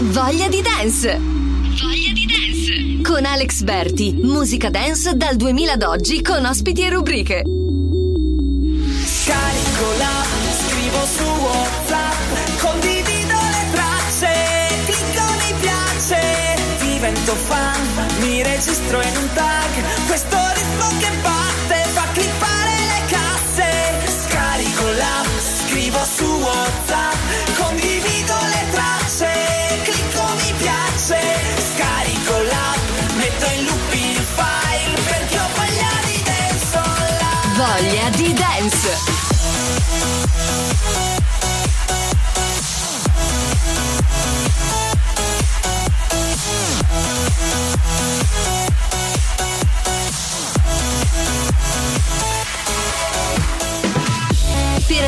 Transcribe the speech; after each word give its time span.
Voglia 0.00 0.46
di 0.46 0.62
dance. 0.62 1.18
Voglia 1.18 2.12
di 2.12 2.24
dance. 2.24 3.02
Con 3.02 3.24
Alex 3.24 3.62
Berti, 3.62 4.12
musica 4.22 4.70
dance 4.70 5.16
dal 5.16 5.34
2000 5.34 5.72
ad 5.72 5.82
oggi 5.82 6.22
con 6.22 6.44
ospiti 6.44 6.82
e 6.82 6.90
rubriche. 6.90 7.42
Scarico 9.04 9.92
la, 9.98 10.24
scrivo 10.56 11.04
su 11.04 11.24
WhatsApp, 11.24 12.60
condivido 12.60 13.34
le 13.34 13.66
tracce, 13.72 14.34
clicco 14.86 15.24
mi 15.34 15.54
piace, 15.60 16.54
divento 16.80 17.34
fan, 17.34 18.06
mi 18.20 18.40
registro 18.44 19.00
in 19.02 19.16
un 19.16 19.28
tag, 19.34 20.06
questo 20.06 20.47
Voglia 37.58 38.08
di 38.10 38.32
dance. 38.34 39.27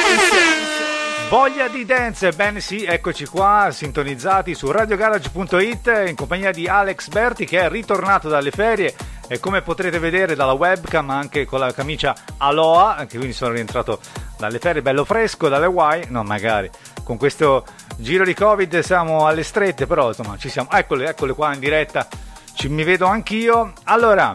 Voglia 1.31 1.69
di 1.69 1.87
dance, 1.87 2.33
bene 2.33 2.61
sì, 2.61 2.85
eccoci 2.85 3.25
qua, 3.27 3.69
sintonizzati 3.71 4.55
su 4.55 4.71
radiogarage.it 4.71 6.05
in 6.09 6.15
compagnia 6.15 6.51
di 6.51 6.69
Alex 6.69 7.09
Berti 7.09 7.47
che 7.47 7.61
è 7.61 7.69
ritornato 7.69 8.29
dalle 8.29 8.51
ferie 8.51 8.95
e 9.29 9.39
come 9.39 9.61
potrete 9.61 9.99
vedere 9.99 10.35
dalla 10.35 10.53
webcam 10.53 11.11
anche 11.11 11.45
con 11.45 11.61
la 11.61 11.73
camicia 11.73 12.15
Aloha, 12.39 12.97
anche 12.97 13.17
quindi 13.17 13.35
sono 13.35 13.53
rientrato 13.53 14.01
dalle 14.39 14.59
ferie 14.59 14.83
bello 14.83 15.05
fresco, 15.05 15.49
dalle 15.49 15.67
Hawaii, 15.67 16.07
no 16.09 16.23
magari. 16.23 16.71
Con 17.03 17.17
questo 17.17 17.65
giro 17.97 18.25
di 18.25 18.35
Covid 18.35 18.79
siamo 18.81 19.27
alle 19.27 19.43
strette, 19.43 19.87
però 19.87 20.09
insomma 20.09 20.37
ci 20.37 20.49
siamo, 20.49 20.71
eccole, 20.71 21.09
eccole 21.09 21.33
qua 21.35 21.53
in 21.53 21.61
diretta, 21.61 22.07
ci, 22.55 22.69
mi 22.69 22.85
vedo 22.85 23.07
anch'io. 23.07 23.73
Allora, 23.85 24.33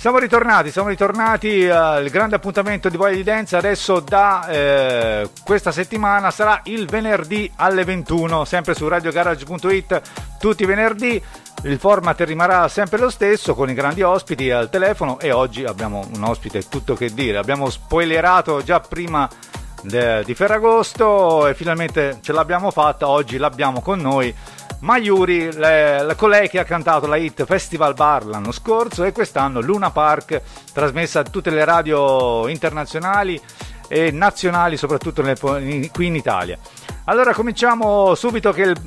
siamo 0.00 0.16
ritornati, 0.16 0.70
siamo 0.70 0.88
ritornati 0.88 1.68
al 1.68 2.08
grande 2.08 2.36
appuntamento 2.36 2.88
di 2.88 2.96
Voglia 2.96 3.16
di 3.16 3.22
Dance. 3.22 3.54
Adesso 3.54 4.00
da 4.00 4.48
eh, 4.48 5.28
questa 5.44 5.72
settimana 5.72 6.30
sarà 6.30 6.62
il 6.64 6.86
venerdì 6.86 7.52
alle 7.56 7.84
21, 7.84 8.46
sempre 8.46 8.72
su 8.72 8.88
radiogarage.it, 8.88 10.00
tutti 10.38 10.62
i 10.62 10.66
venerdì. 10.66 11.22
Il 11.64 11.78
format 11.78 12.18
rimarrà 12.22 12.66
sempre 12.68 12.96
lo 12.96 13.10
stesso 13.10 13.54
con 13.54 13.68
i 13.68 13.74
grandi 13.74 14.00
ospiti 14.00 14.50
al 14.50 14.70
telefono 14.70 15.20
e 15.20 15.32
oggi 15.32 15.64
abbiamo 15.64 16.02
un 16.14 16.24
ospite 16.24 16.66
tutto 16.66 16.94
che 16.94 17.12
dire. 17.12 17.36
Abbiamo 17.36 17.68
spoilerato 17.68 18.62
già 18.62 18.80
prima 18.80 19.28
de- 19.82 20.24
di 20.24 20.34
Ferragosto 20.34 21.46
e 21.46 21.52
finalmente 21.52 22.20
ce 22.22 22.32
l'abbiamo 22.32 22.70
fatta, 22.70 23.06
oggi 23.06 23.36
l'abbiamo 23.36 23.82
con 23.82 23.98
noi. 23.98 24.34
Mayuri, 24.80 25.52
le- 25.52 26.02
la- 26.02 26.14
colei 26.14 26.48
che 26.48 26.58
ha 26.58 26.64
cantato 26.64 27.06
la 27.06 27.16
hit 27.16 27.44
Festival 27.44 27.94
Bar 27.94 28.24
l'anno 28.26 28.50
scorso 28.52 29.04
e 29.04 29.12
quest'anno 29.12 29.60
Luna 29.60 29.90
Park, 29.90 30.40
trasmessa 30.72 31.20
a 31.20 31.24
tutte 31.24 31.50
le 31.50 31.64
radio 31.64 32.48
internazionali 32.48 33.40
e 33.88 34.10
nazionali, 34.10 34.76
soprattutto 34.76 35.20
nel- 35.22 35.38
in- 35.60 35.90
qui 35.90 36.06
in 36.06 36.14
Italia. 36.16 36.56
Allora 37.04 37.34
cominciamo 37.34 38.14
subito 38.14 38.52
che 38.52 38.62
il- 38.62 38.80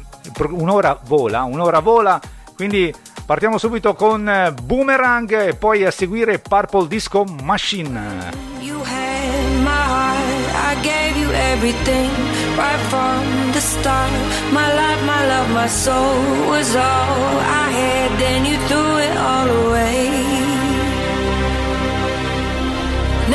un'ora 0.49 0.97
vola, 1.05 1.43
un'ora 1.43 1.79
vola, 1.79 2.19
quindi 2.55 2.91
partiamo 3.25 3.57
subito 3.57 3.93
con 3.93 4.27
eh, 4.27 4.51
Boomerang 4.63 5.47
e 5.49 5.55
poi 5.55 5.85
a 5.85 5.91
seguire 5.91 6.39
Purple 6.39 6.87
Disco 6.87 7.23
Machine. 7.43 8.31
You 8.59 8.79
had 8.81 9.61
my 9.61 9.69
heart, 9.69 10.77
I 10.77 10.81
gave 10.81 11.19
you 11.19 11.29
everything 11.31 12.09
right 12.57 12.81
from 12.91 13.51
the 13.55 13.61
start. 13.61 14.11
My 14.51 14.67
life, 14.81 15.01
my 15.13 15.21
love, 15.31 15.49
my 15.61 15.67
soul 15.67 16.17
was 16.53 16.69
all 16.75 17.21
I 17.63 17.65
had. 17.79 18.09
Then 18.19 18.39
you 18.49 18.57
threw 18.67 18.91
it 19.07 19.15
all 19.29 19.49
away. 19.65 20.03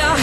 Now 0.00 0.14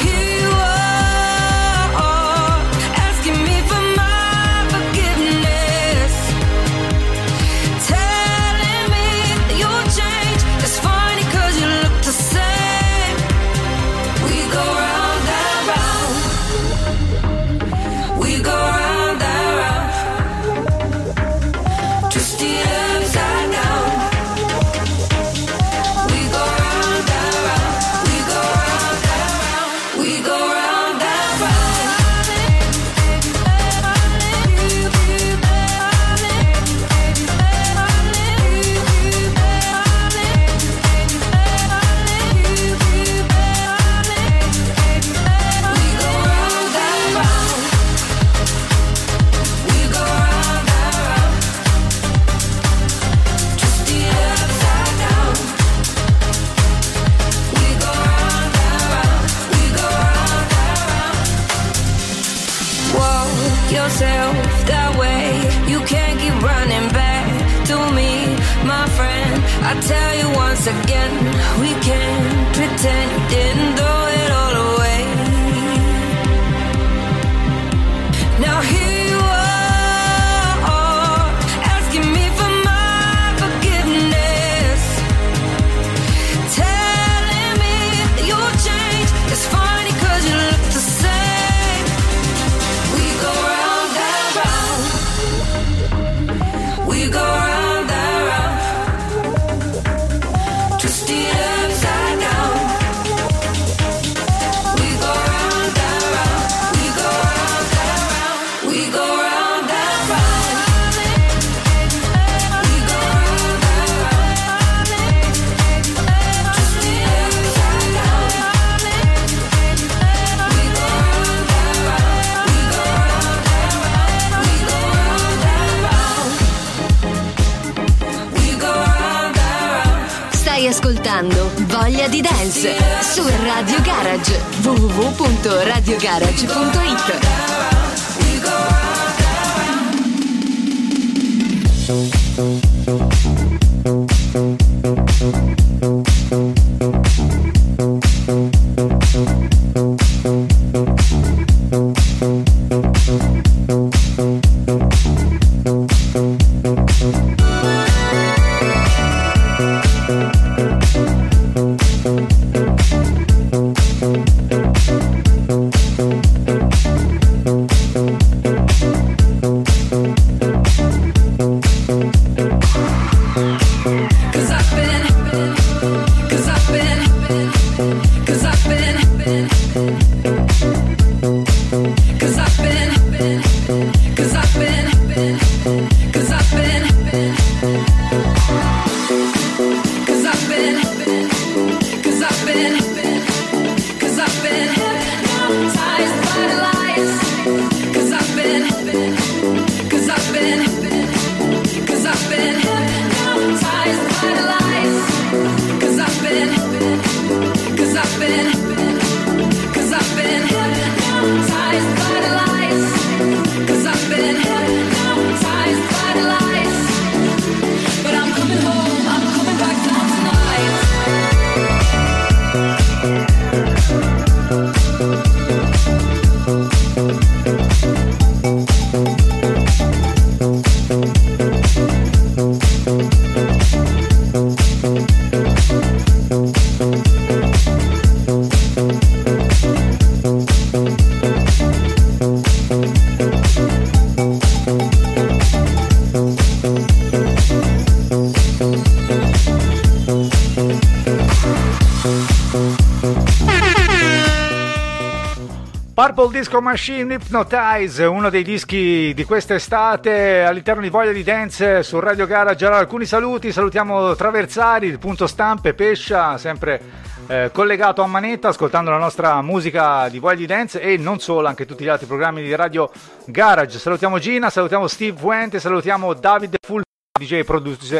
Disco 256.31 256.62
Machine 256.62 257.15
Hypnotize, 257.15 258.05
uno 258.05 258.29
dei 258.29 258.43
dischi 258.43 259.13
di 259.13 259.24
quest'estate 259.24 260.43
all'interno 260.43 260.81
di 260.81 260.89
Voglia 260.89 261.12
di 261.12 261.24
Dance 261.24 261.83
su 261.83 262.00
Radio 262.00 262.25
Garage. 262.25 262.65
Allora, 262.65 262.79
alcuni 262.79 263.05
saluti, 263.05 263.51
salutiamo 263.51 264.15
Traversari, 264.15 264.88
il 264.88 265.00
punto 265.00 265.27
stampe, 265.27 265.74
Pescia, 265.74 266.38
sempre 266.38 266.81
eh, 267.27 267.50
collegato 267.51 268.01
a 268.01 268.07
manetta, 268.07 268.50
ascoltando 268.50 268.91
la 268.91 268.98
nostra 268.98 269.41
musica 269.41 270.07
di 270.10 270.19
Voglia 270.19 270.36
di 270.36 270.45
Dance 270.45 270.79
e 270.79 270.98
non 270.98 271.19
solo, 271.19 271.48
anche 271.48 271.65
tutti 271.65 271.83
gli 271.83 271.89
altri 271.89 272.07
programmi 272.07 272.43
di 272.43 272.55
Radio 272.55 272.91
Garage. 273.25 273.77
Salutiamo 273.77 274.17
Gina, 274.19 274.50
salutiamo 274.50 274.88
Steve 274.88 275.17
Fuente, 275.17 275.60
salutiamo 275.60 276.13
Davide 276.13 276.57
Full. 276.65 276.81
DJ 277.17 277.43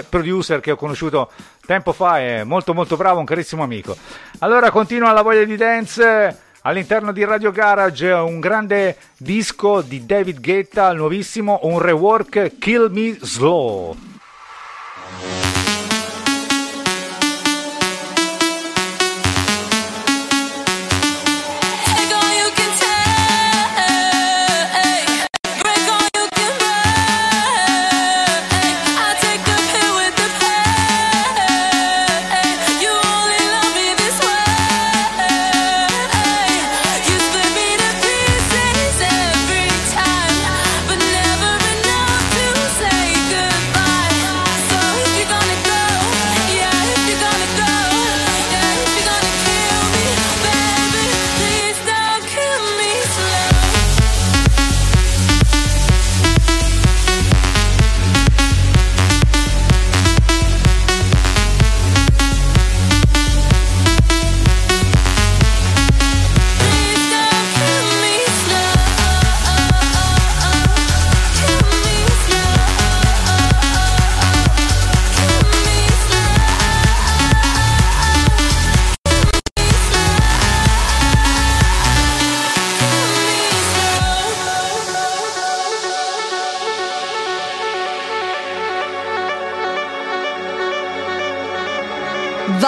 producer, 0.10 0.60
che 0.60 0.72
ho 0.72 0.76
conosciuto 0.76 1.32
tempo 1.66 1.94
fa, 1.94 2.20
è 2.20 2.44
molto 2.44 2.74
molto 2.74 2.98
bravo, 2.98 3.20
un 3.20 3.26
carissimo 3.26 3.64
amico. 3.64 3.96
Allora 4.40 4.72
continua 4.72 5.14
la 5.14 5.22
voglia 5.22 5.46
di 5.46 5.56
dance 5.56 6.45
All'interno 6.68 7.12
di 7.12 7.24
Radio 7.24 7.52
Garage 7.52 8.12
un 8.12 8.40
grande 8.40 8.98
disco 9.18 9.82
di 9.82 10.04
David 10.04 10.42
Guetta, 10.42 10.94
nuovissimo, 10.94 11.60
un 11.62 11.78
rework 11.78 12.58
Kill 12.58 12.90
Me 12.90 13.16
Slow. 13.22 13.96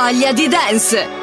Voglia 0.08 0.32
di 0.32 0.48
dance. 0.48 1.17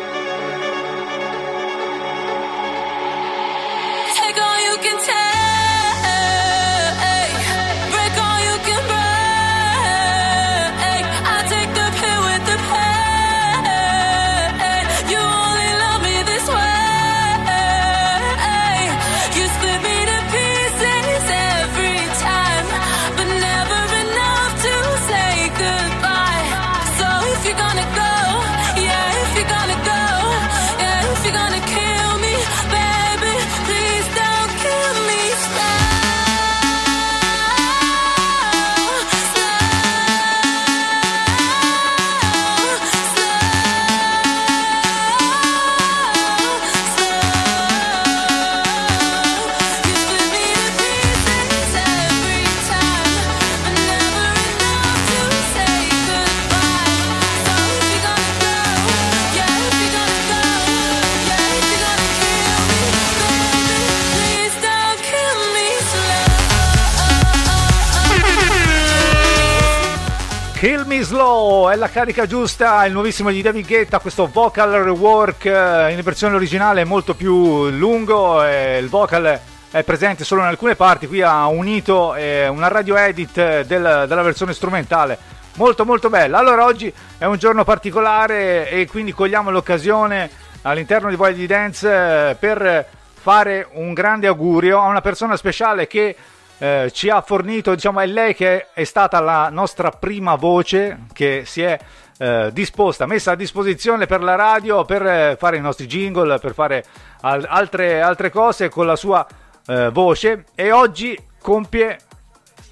Kill 70.65 70.85
Me 70.87 71.03
Slow 71.03 71.69
è 71.69 71.77
la 71.77 71.91
carica 71.91 72.25
giusta, 72.27 72.87
il 72.87 72.93
nuovissimo 72.95 73.31
di 73.31 73.43
David 73.43 73.67
Guetta, 73.67 73.99
questo 73.99 74.31
vocal 74.33 74.71
rework 74.71 75.45
eh, 75.45 75.93
in 75.93 76.01
versione 76.03 76.37
originale 76.37 76.81
è 76.81 76.85
molto 76.85 77.13
più 77.15 77.69
lungo, 77.69 78.43
il 78.43 78.89
vocal 78.89 79.39
è 79.71 79.83
presente 79.83 80.25
solo 80.25 80.41
in 80.41 80.47
alcune 80.47 80.75
parti, 80.75 81.07
qui 81.07 81.21
ha 81.21 81.47
unito 81.49 82.15
eh, 82.15 82.49
una 82.49 82.69
radio 82.69 82.97
edit 82.97 83.35
del, 83.35 83.67
della 83.67 84.23
versione 84.23 84.55
strumentale, 84.55 85.19
molto 85.57 85.85
molto 85.85 86.09
bella. 86.09 86.39
Allora 86.39 86.65
oggi 86.65 86.91
è 87.19 87.27
un 87.27 87.37
giorno 87.37 87.63
particolare 87.63 88.71
e 88.71 88.87
quindi 88.87 89.13
cogliamo 89.13 89.51
l'occasione 89.51 90.31
all'interno 90.63 91.11
di 91.11 91.17
Voglia 91.17 91.37
di 91.37 91.47
Dance 91.47 91.91
eh, 92.31 92.37
per 92.37 92.87
fare 93.13 93.69
un 93.73 93.93
grande 93.93 94.29
augurio 94.29 94.81
a 94.81 94.87
una 94.87 95.03
persona 95.03 95.37
speciale 95.37 95.87
che 95.87 96.17
eh, 96.59 96.91
ci 96.93 97.09
ha 97.09 97.21
fornito, 97.21 97.75
diciamo, 97.75 98.01
è 98.01 98.07
lei 98.07 98.35
che 98.35 98.69
è 98.73 98.85
stata 98.85 99.21
la 99.21 99.49
nostra 99.51 99.91
prima 99.91 100.35
voce 100.37 101.07
che 101.13 101.43
si 101.45 101.63
è 101.63 101.79
eh, 102.19 102.51
disposta, 102.53 103.07
messa 103.07 103.33
a 103.33 103.37
disposizione 103.37 104.07
per 104.07 104.23
la 104.23 104.35
radio 104.35 104.85
per 104.85 105.05
eh, 105.05 105.37
fare 105.39 105.57
i 105.57 105.61
nostri 105.61 105.87
jingle, 105.87 106.39
per 106.39 106.55
fare 106.55 106.85
al- 107.23 107.47
altre, 107.49 108.01
altre, 108.01 108.31
cose 108.31 108.69
con 108.69 108.87
la 108.87 108.97
sua 108.97 109.27
eh, 109.67 109.91
voce. 109.91 110.45
E 110.55 110.71
oggi 110.71 111.19
compie 111.41 111.99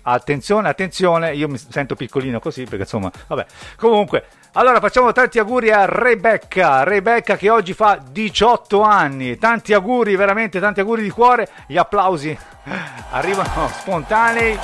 attenzione, 0.02 0.68
attenzione, 0.68 1.34
io 1.34 1.48
mi 1.48 1.58
sento 1.58 1.94
piccolino 1.94 2.40
così 2.40 2.64
perché 2.64 2.82
insomma, 2.82 3.10
vabbè, 3.26 3.46
comunque 3.76 4.26
allora 4.54 4.80
facciamo 4.80 5.12
tanti 5.12 5.38
auguri 5.38 5.70
a 5.70 5.86
Rebecca, 5.86 6.82
Rebecca 6.84 7.36
che 7.36 7.48
oggi 7.48 7.72
fa 7.72 7.98
18 8.06 8.82
anni. 8.82 9.38
Tanti 9.38 9.72
auguri, 9.72 10.14
veramente 10.14 10.60
tanti 10.60 10.80
auguri 10.80 11.02
di 11.02 11.10
cuore. 11.10 11.48
Gli 11.66 11.78
applausi 11.78 12.36
arrivano 13.12 13.68
spontanei. 13.68 14.58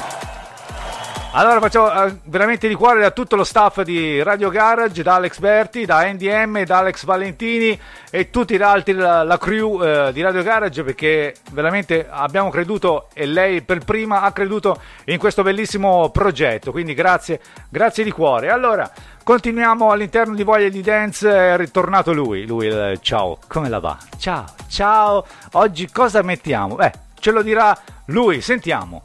Allora 1.31 1.61
facciamo 1.61 2.05
eh, 2.05 2.17
veramente 2.25 2.69
di 2.69 2.75
cuore 2.75 3.01
da 3.01 3.11
tutto 3.11 3.37
lo 3.37 3.45
staff 3.45 3.83
di 3.83 4.23
Radio 4.23 4.49
Garage, 4.49 5.03
da 5.03 5.17
Alex 5.17 5.39
Berti, 5.39 5.85
da 5.85 6.11
NDM, 6.11 6.65
da 6.65 6.79
Alex 6.79 7.05
Valentini 7.05 7.79
e 8.11 8.31
tutti 8.31 8.57
gli 8.57 8.63
altri, 8.63 8.95
la, 8.95 9.23
la 9.25 9.37
crew 9.37 9.85
eh, 9.85 10.11
di 10.13 10.23
Radio 10.23 10.43
Garage 10.43 10.83
perché 10.83 11.35
veramente 11.51 12.07
abbiamo 12.09 12.49
creduto 12.49 13.09
e 13.13 13.27
lei 13.27 13.61
per 13.61 13.85
prima 13.85 14.23
ha 14.23 14.33
creduto 14.33 14.81
in 15.05 15.19
questo 15.19 15.43
bellissimo 15.43 16.09
progetto, 16.09 16.73
quindi 16.73 16.95
grazie, 16.95 17.41
grazie 17.69 18.05
di 18.05 18.11
cuore. 18.11 18.49
Allora 18.49 18.91
continuiamo 19.23 19.91
all'interno 19.91 20.35
di 20.35 20.43
Voglia 20.43 20.71
di 20.71 20.81
Dance, 20.81 21.31
è 21.31 21.57
ritornato 21.59 22.15
lui, 22.15 22.47
lui 22.47 22.69
eh, 22.69 22.99
ciao, 23.03 23.37
come 23.49 23.69
la 23.69 23.81
va? 23.81 23.99
Ciao, 24.17 24.47
ciao, 24.67 25.27
oggi 25.53 25.91
cosa 25.91 26.23
mettiamo? 26.23 26.77
Beh, 26.77 26.93
ce 27.21 27.31
lo 27.33 27.43
dirà 27.43 27.79
lui, 28.07 28.41
sentiamo. 28.41 29.03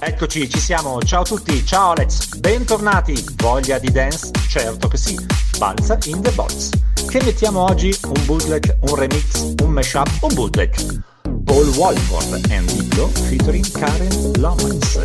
Eccoci, 0.00 0.48
ci 0.48 0.60
siamo. 0.60 1.00
Ciao 1.02 1.22
a 1.22 1.24
tutti, 1.24 1.66
ciao 1.66 1.90
Alex, 1.90 2.36
bentornati. 2.36 3.24
Voglia 3.36 3.80
di 3.80 3.90
dance? 3.90 4.30
Certo 4.48 4.86
che 4.86 4.96
sì. 4.96 5.18
Balza 5.58 5.98
in 6.04 6.22
the 6.22 6.30
box. 6.30 6.70
Che 7.08 7.20
mettiamo 7.24 7.64
oggi? 7.64 7.96
Un 8.04 8.24
bootleg, 8.24 8.78
un 8.82 8.94
remix, 8.94 9.54
un 9.60 9.70
mashup, 9.70 10.08
un 10.20 10.34
bootleg. 10.34 11.02
Paul 11.44 11.68
Walford 11.70 12.48
and 12.52 12.70
Dillo 12.70 13.08
featuring 13.08 13.68
Karen 13.72 14.32
Lomax. 14.38 15.00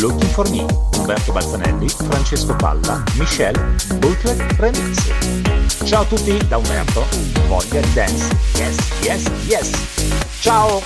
Looking 0.00 0.30
for 0.30 0.48
Me, 0.50 0.66
Umberto 0.96 1.32
Balzanelli, 1.32 1.88
Francesco 1.88 2.56
Palla, 2.56 3.00
Michelle, 3.14 3.76
Bootleg 3.98 4.58
Remix. 4.58 5.84
Ciao 5.84 6.02
a 6.02 6.04
tutti 6.04 6.36
da 6.48 6.56
Umberto, 6.56 7.06
voglia 7.46 7.80
di 7.80 7.92
dance. 7.92 8.36
Yes, 8.56 8.76
yes, 9.02 9.30
yes. 9.46 9.70
Ciao! 10.40 10.82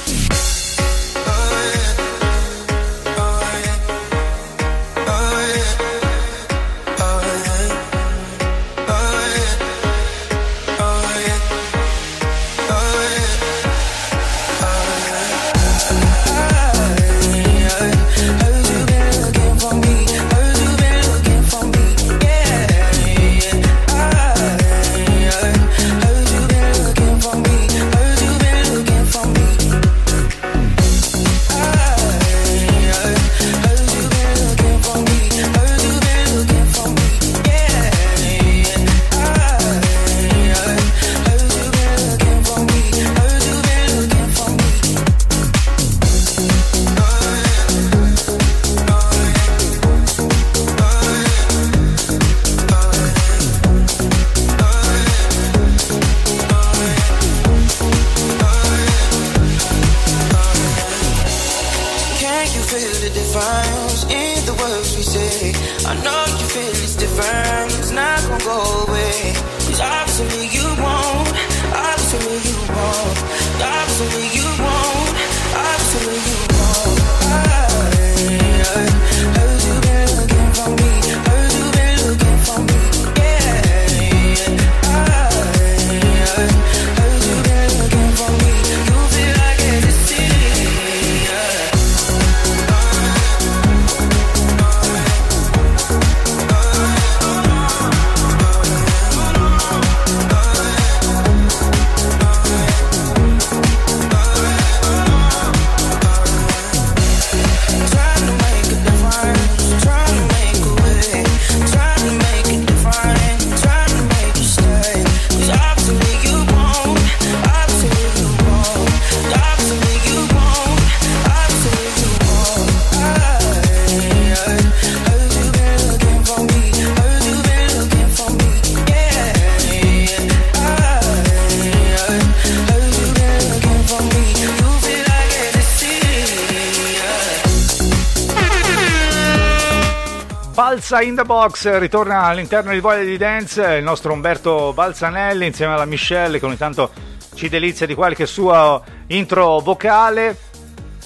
Balsa 140.88 141.05
in 141.05 141.16
the 141.16 141.25
Box 141.25 141.78
ritorna 141.78 142.23
all'interno 142.26 142.71
di 142.71 142.78
Voglia 142.78 143.02
di 143.02 143.16
Dance 143.16 143.75
il 143.75 143.83
nostro 143.83 144.12
Umberto 144.12 144.73
Balzanelli 144.73 145.45
insieme 145.45 145.73
alla 145.73 145.85
Michelle 145.85 146.38
che 146.38 146.47
ogni 146.47 146.57
tanto 146.57 146.93
ci 147.35 147.49
delizia 147.49 147.87
di 147.87 147.95
qualche 147.97 148.25
suo 148.25 148.85
intro 149.09 149.59
vocale. 149.59 150.38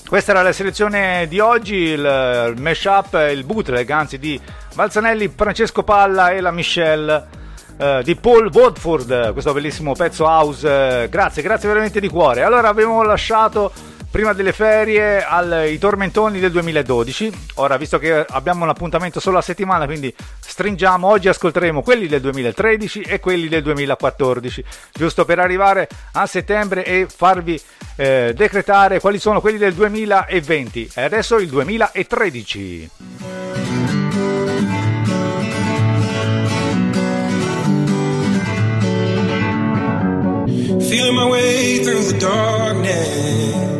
Questa 0.07 0.33
era 0.33 0.43
la 0.43 0.53
selezione 0.53 1.27
di 1.29 1.41
oggi, 1.41 1.77
il 1.77 2.55
mashup, 2.59 3.15
il 3.33 3.43
bootleg 3.45 3.89
anzi 3.89 4.19
di 4.19 4.39
Balzanelli, 4.75 5.33
Francesco 5.35 5.83
Palla 5.83 6.29
e 6.29 6.43
la 6.43 6.51
Michelle 6.51 7.27
eh, 7.79 8.03
di 8.05 8.17
Paul 8.17 8.51
Woodford, 8.53 9.33
questo 9.33 9.55
bellissimo 9.55 9.95
pezzo 9.95 10.27
house. 10.27 11.09
grazie, 11.09 11.43
grazie 11.43 11.69
veramente 11.69 12.01
di 12.01 12.09
cuore. 12.11 12.43
Allora 12.43 12.69
abbiamo 12.69 13.03
lasciato 13.03 13.73
prima 14.11 14.33
delle 14.33 14.53
ferie 14.53 15.25
ai 15.25 15.79
tormentoni 15.79 16.41
del 16.41 16.51
2012. 16.51 17.33
Ora, 17.55 17.77
visto 17.77 17.99
che 17.99 18.25
abbiamo 18.29 18.65
un 18.65 18.71
appuntamento 18.71 19.21
solo 19.21 19.39
a 19.39 19.43
settimana, 19.43 19.87
quindi 19.87 20.13
stringiamo, 20.41 21.07
oggi 21.07 21.29
ascolteremo 21.29 21.83
quelli 21.83 22.09
del 22.09 22.21
2013 22.21 23.03
e 23.03 23.21
quelli 23.21 23.49
del 23.49 23.63
2014, 23.63 24.65
giusto 24.93 25.25
per 25.25 25.39
arrivare 25.39 25.89
a 26.13 26.27
settembre 26.27 26.85
e 26.85 27.07
farvi 27.09 27.61
eh, 27.97 28.33
decretare 28.35 29.01
quali 29.01 29.19
sono 29.19 29.41
quelli 29.41 29.59
del 29.59 29.75
2020. 29.75 30.91
E 30.95 31.03
adesso 31.03 31.37
il 31.37 31.49
2013. 31.49 32.91
Feeling 40.89 41.15
my 41.15 41.31
way 41.31 41.85
through 41.85 42.03
the 42.11 42.19
darkness 42.19 43.80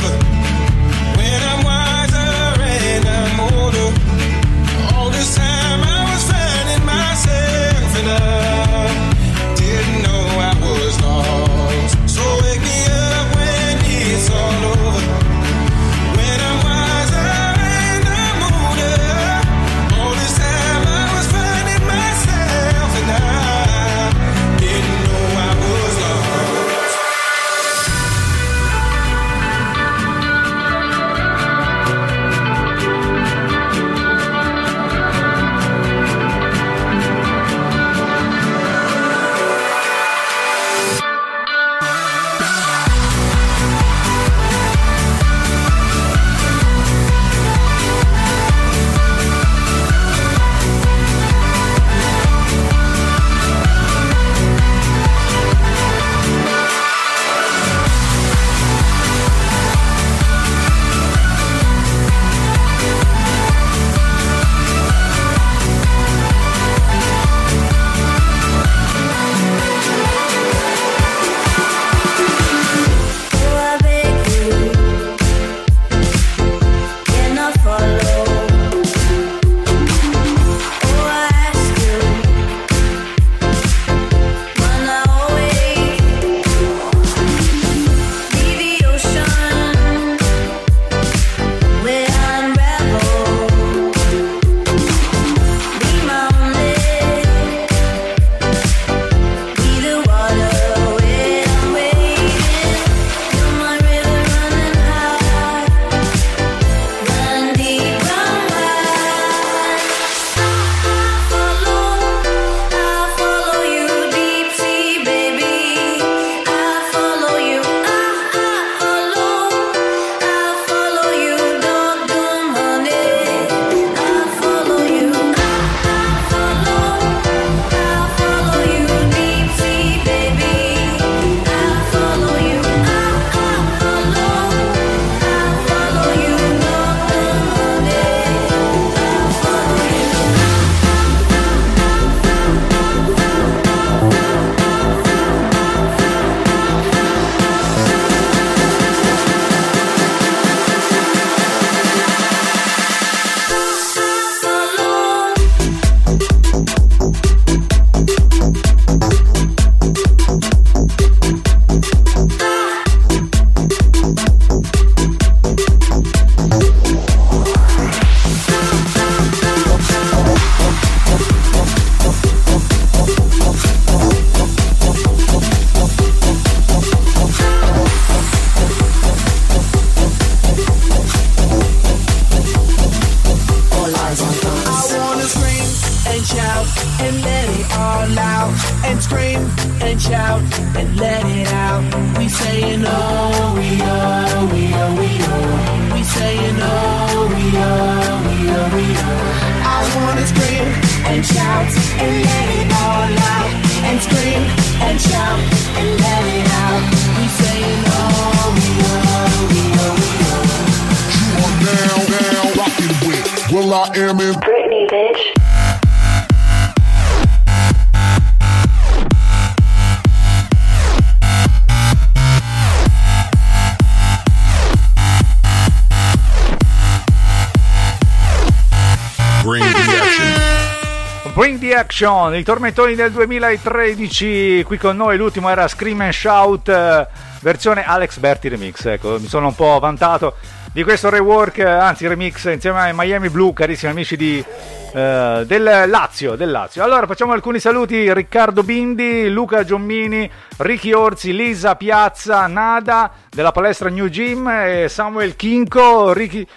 I 232.41 232.43
tormentoni 232.43 232.95
del 232.95 233.11
2013, 233.11 234.63
qui 234.65 234.79
con 234.79 234.95
noi 234.95 235.15
l'ultimo 235.15 235.47
era 235.47 235.67
Scream 235.67 236.01
and 236.01 236.11
Shout, 236.11 236.67
eh, 236.69 237.07
versione 237.41 237.85
Alex 237.85 238.17
Berti 238.17 238.49
remix, 238.49 238.83
ecco, 238.85 239.19
mi 239.19 239.27
sono 239.27 239.47
un 239.47 239.55
po' 239.55 239.77
vantato 239.79 240.33
di 240.73 240.81
questo 240.81 241.09
rework, 241.09 241.59
eh, 241.59 241.69
anzi 241.69 242.07
remix 242.07 242.51
insieme 242.51 242.79
ai 242.79 242.93
Miami 242.95 243.29
Blue, 243.29 243.53
carissimi 243.53 243.91
amici 243.91 244.17
di, 244.17 244.43
eh, 244.91 245.43
del, 245.45 245.83
Lazio, 245.85 246.35
del 246.35 246.49
Lazio. 246.49 246.83
Allora 246.83 247.05
facciamo 247.05 247.33
alcuni 247.33 247.59
saluti, 247.59 248.11
Riccardo 248.11 248.63
Bindi, 248.63 249.29
Luca 249.29 249.63
Giommini, 249.63 250.27
Ricky 250.57 250.93
Orsi, 250.93 251.35
Lisa 251.35 251.75
Piazza, 251.75 252.47
Nada 252.47 253.11
della 253.29 253.51
palestra 253.51 253.89
New 253.89 254.07
Gym, 254.07 254.87
Samuel 254.87 255.35
Kinko, 255.35 256.11
Ricky 256.11 256.47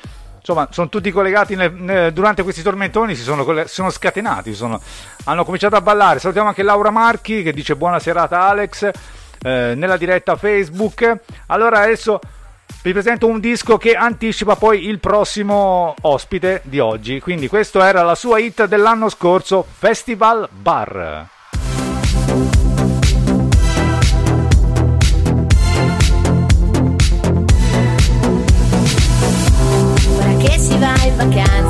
insomma, 0.47 0.69
sono 0.71 0.91
tutti 0.91 1.11
collegati 1.11 1.57
nel, 1.57 1.73
nel, 1.73 2.13
durante 2.13 2.43
questi 2.43 2.61
tormentoni, 2.61 3.15
si 3.15 3.23
sono, 3.23 3.65
sono 3.67 3.89
scatenati, 3.89 4.55
sono, 4.55 4.79
hanno 5.25 5.43
cominciato 5.43 5.77
a 5.77 5.81
ballare. 5.81 6.19
Salutiamo 6.19 6.49
anche 6.49 6.63
Laura 6.63 6.91
Marchi 6.91 7.43
che 7.43 7.55
dice 7.55 7.77
buona 7.77 7.99
serata 7.99 8.43
Alex 8.43 8.91
eh, 9.43 9.73
nella 9.75 9.97
diretta 9.97 10.37
Facebook. 10.37 11.21
Allora 11.47 11.81
adesso 11.81 12.21
vi 12.83 12.93
presento 12.93 13.27
un 13.27 13.41
disco 13.41 13.79
che 13.79 13.95
anticipa 13.95 14.57
poi 14.57 14.87
il 14.87 15.01
prossimo 15.01 15.95
ospite 16.03 16.61
di 16.65 16.79
oggi. 16.79 17.21
Quindi 17.21 17.49
questa 17.49 17.89
era 17.89 18.03
la 18.03 18.15
sua 18.15 18.39
hit 18.39 18.67
dell'anno 18.67 19.09
scorso, 19.09 19.67
Festival 19.67 20.47
Bar. 20.51 21.34
if 31.21 31.64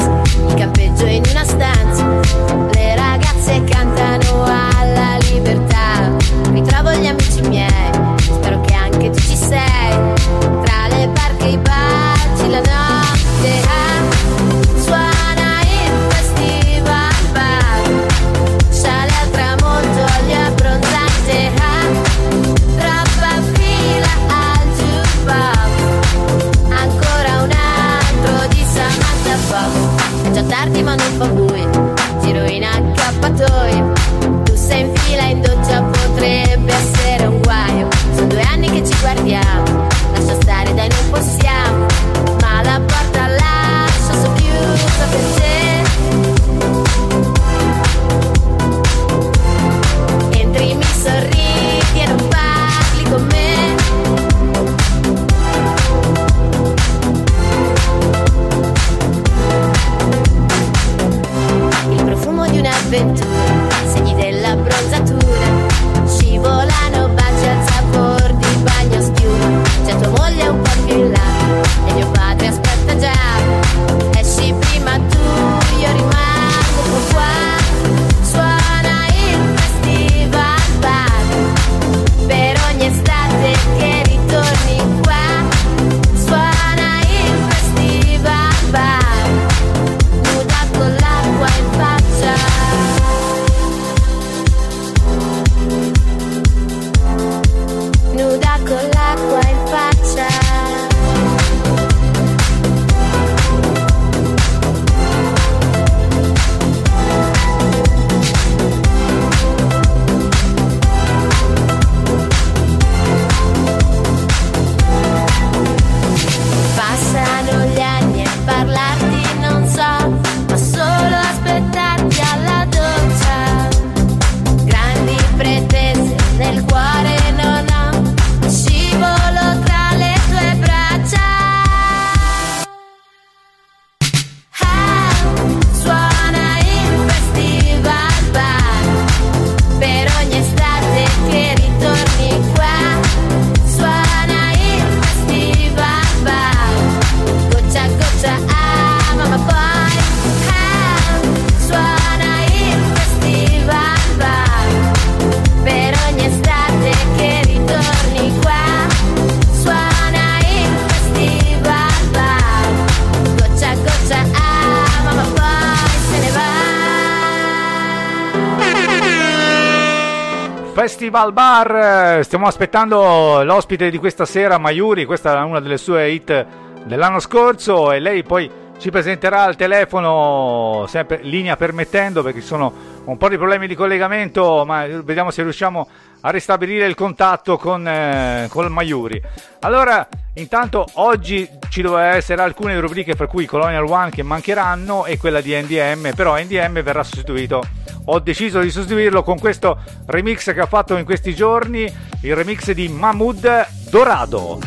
arriva 171.15 171.21
al 171.21 171.33
bar. 171.33 172.25
Stiamo 172.25 172.47
aspettando 172.47 173.43
l'ospite 173.45 173.91
di 173.91 173.99
questa 173.99 174.25
sera, 174.25 174.59
Mayuri. 174.59 175.05
Questa 175.05 175.39
è 175.39 175.43
una 175.43 175.61
delle 175.61 175.79
sue 175.79 176.11
hit 176.11 176.47
dell'anno 176.85 177.21
scorso. 177.21 177.93
E 177.93 178.01
lei 178.01 178.25
poi 178.25 178.51
ci 178.79 178.91
presenterà 178.91 179.43
al 179.43 179.55
telefono, 179.55 180.85
sempre 180.89 181.21
linea 181.23 181.57
permettendo, 181.57 182.23
perché 182.23 182.41
ci 182.41 182.47
sono 182.47 182.73
un 183.05 183.17
po' 183.17 183.29
di 183.29 183.37
problemi 183.37 183.69
di 183.69 183.77
collegamento. 183.77 184.65
Ma 184.67 184.87
vediamo 184.87 185.31
se 185.31 185.43
riusciamo 185.43 185.81
a 185.81 185.87
a 186.27 186.31
ristabilire 186.31 186.87
il 186.87 186.95
contatto 186.95 187.57
con, 187.59 187.87
eh, 187.87 188.47
con 188.49 188.67
Maiuri. 188.67 189.21
Allora, 189.61 190.07
intanto 190.35 190.87
oggi 190.95 191.49
ci 191.69 191.83
doveva 191.83 192.15
essere 192.15 192.43
alcune 192.43 192.79
rubriche 192.81 193.15
per 193.15 193.27
cui 193.27 193.47
Colonial 193.47 193.85
One 193.85 194.11
che 194.11 194.23
mancheranno 194.23 195.05
e 195.05 195.19
quella 195.19 195.41
di 195.41 195.55
NDM, 195.55 196.15
però 196.15 196.37
NDM 196.37 196.83
verrà 196.83 197.03
sostituito. 197.03 197.63
Ho 198.07 198.19
deciso 198.21 198.61
di 198.61 198.71
sostituirlo 198.71 199.23
con 199.23 199.39
questo 199.39 199.79
remix 200.07 200.53
che 200.53 200.61
ha 200.61 200.67
fatto 200.67 200.97
in 200.97 201.05
questi 201.05 201.35
giorni, 201.35 201.91
il 202.23 202.35
remix 202.35 202.71
di 202.73 202.89
Mahmoud 202.89 203.67
Dorado. 203.91 204.61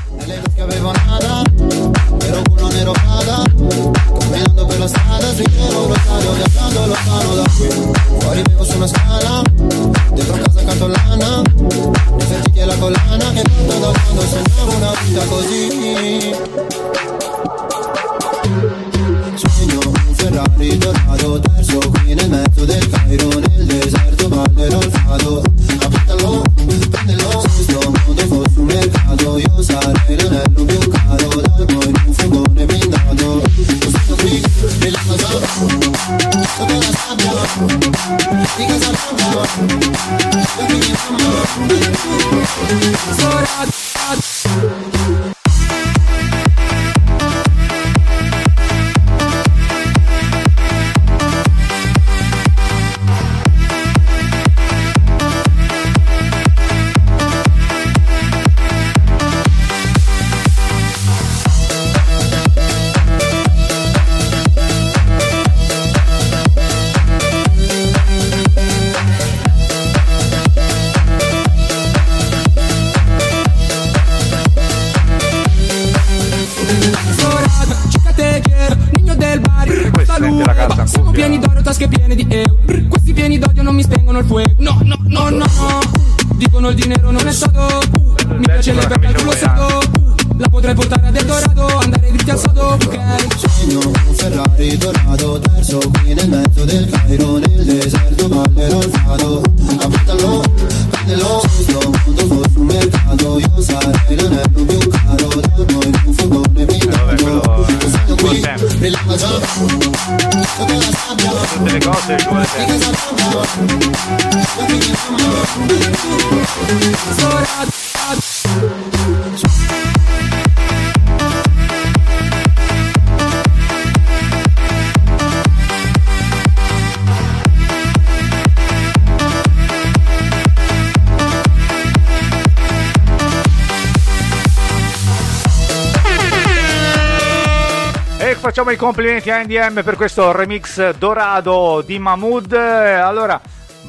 Facciamo 138.58 138.74
i 138.74 138.80
complimenti 138.80 139.30
a 139.30 139.44
NDM 139.44 139.84
per 139.84 139.96
questo 139.96 140.32
remix 140.32 140.96
dorado 140.98 141.84
di 141.86 142.00
Mahmood. 142.00 142.54
Allora, 142.54 143.40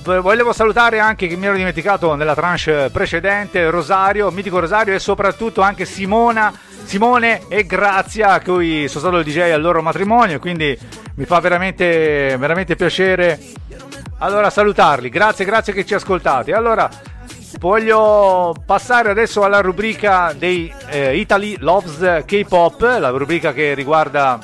volevo 0.02 0.52
salutare 0.52 0.98
anche 0.98 1.26
che 1.26 1.36
mi 1.36 1.46
ero 1.46 1.56
dimenticato 1.56 2.14
nella 2.14 2.34
tranche 2.34 2.90
precedente, 2.92 3.70
Rosario, 3.70 4.30
mitico 4.30 4.58
Rosario 4.58 4.92
e 4.92 4.98
soprattutto 4.98 5.62
anche 5.62 5.86
Simona, 5.86 6.52
Simone 6.84 7.44
e 7.48 7.64
Grazia, 7.64 8.32
a 8.32 8.42
cui 8.42 8.88
sono 8.88 9.00
stato 9.00 9.16
il 9.16 9.24
DJ 9.24 9.52
al 9.52 9.62
loro 9.62 9.80
matrimonio, 9.80 10.38
quindi 10.38 10.78
mi 11.14 11.24
fa 11.24 11.40
veramente, 11.40 12.36
veramente 12.38 12.76
piacere 12.76 13.40
allora 14.18 14.50
salutarli. 14.50 15.08
Grazie, 15.08 15.46
grazie 15.46 15.72
che 15.72 15.86
ci 15.86 15.94
ascoltate. 15.94 16.52
Allora, 16.52 16.90
Voglio 17.58 18.54
passare 18.66 19.10
adesso 19.10 19.42
alla 19.42 19.60
rubrica 19.60 20.34
dei 20.36 20.72
eh, 20.90 21.16
Italy 21.16 21.56
Loves 21.58 22.22
K-Pop, 22.24 22.82
la 22.82 23.08
rubrica 23.08 23.54
che 23.54 23.72
riguarda 23.72 24.38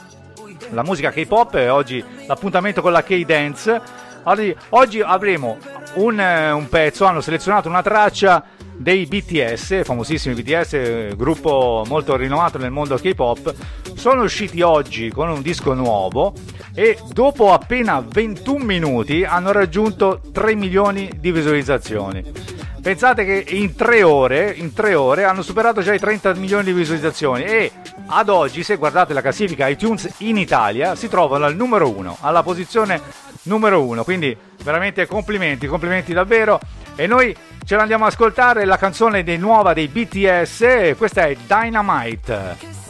la 0.71 0.83
musica 0.83 1.11
K-Pop 1.11 1.55
e 1.55 1.69
oggi 1.69 2.03
l'appuntamento 2.27 2.81
con 2.81 2.93
la 2.93 3.03
K-Dance. 3.03 3.81
Oggi, 4.25 4.57
oggi 4.71 5.01
avremo 5.01 5.59
un, 5.95 6.19
eh, 6.19 6.51
un 6.51 6.69
pezzo, 6.69 7.05
hanno 7.05 7.21
selezionato 7.21 7.69
una 7.69 7.83
traccia 7.83 8.43
dei 8.77 9.07
BTS, 9.07 9.85
famosissimi 9.85 10.35
BTS, 10.35 10.73
eh, 10.73 11.15
gruppo 11.17 11.85
molto 11.87 12.17
rinomato 12.17 12.59
nel 12.59 12.71
mondo 12.71 12.97
K-Pop. 12.97 13.55
Sono 13.95 14.23
usciti 14.23 14.63
oggi 14.63 15.11
con 15.11 15.29
un 15.29 15.43
disco 15.43 15.75
nuovo 15.75 16.33
e 16.75 16.99
dopo 17.13 17.53
appena 17.53 18.05
21 18.07 18.65
minuti 18.65 19.25
hanno 19.25 19.53
raggiunto 19.53 20.21
3 20.33 20.55
milioni 20.55 21.11
di 21.19 21.31
visualizzazioni. 21.31 22.64
Pensate 22.85 23.25
che 23.25 23.47
in 23.57 23.75
tre 23.77 24.03
ore, 24.03 24.53
in 24.55 24.75
tre 24.75 24.95
ore 24.95 25.25
hanno 25.25 25.41
superato 25.41 25.81
già 25.81 25.95
i 25.95 25.99
30 25.99 26.35
milioni 26.35 26.65
di 26.65 26.73
visualizzazioni 26.75 27.43
e 27.43 27.73
ad 28.09 28.29
oggi, 28.29 28.63
se 28.63 28.77
guardate 28.77 29.15
la 29.15 29.23
classifica 29.23 29.67
iTunes 29.69 30.17
in 30.19 30.37
Italia, 30.37 30.95
si 30.95 31.09
trovano 31.09 31.47
al 31.47 31.57
numero 31.57 31.89
uno, 31.89 32.19
alla 32.21 32.43
posizione 32.43 33.01
numero 33.45 33.83
uno. 33.83 34.05
Quindi 34.05 34.37
veramente 34.63 35.07
complimenti, 35.07 35.67
complimenti 35.67 36.13
davvero. 36.13 36.61
E 36.95 37.07
noi 37.07 37.35
ce 37.65 37.75
l'andiamo 37.75 38.05
ad 38.05 38.13
ascoltare 38.13 38.67
la 38.67 38.77
canzone 38.77 39.25
dei 39.25 39.39
nuova 39.39 39.73
dei 39.73 39.89
BTS, 39.89 40.95
questa 40.99 41.25
è 41.25 41.35
Dynamite. 41.47 42.83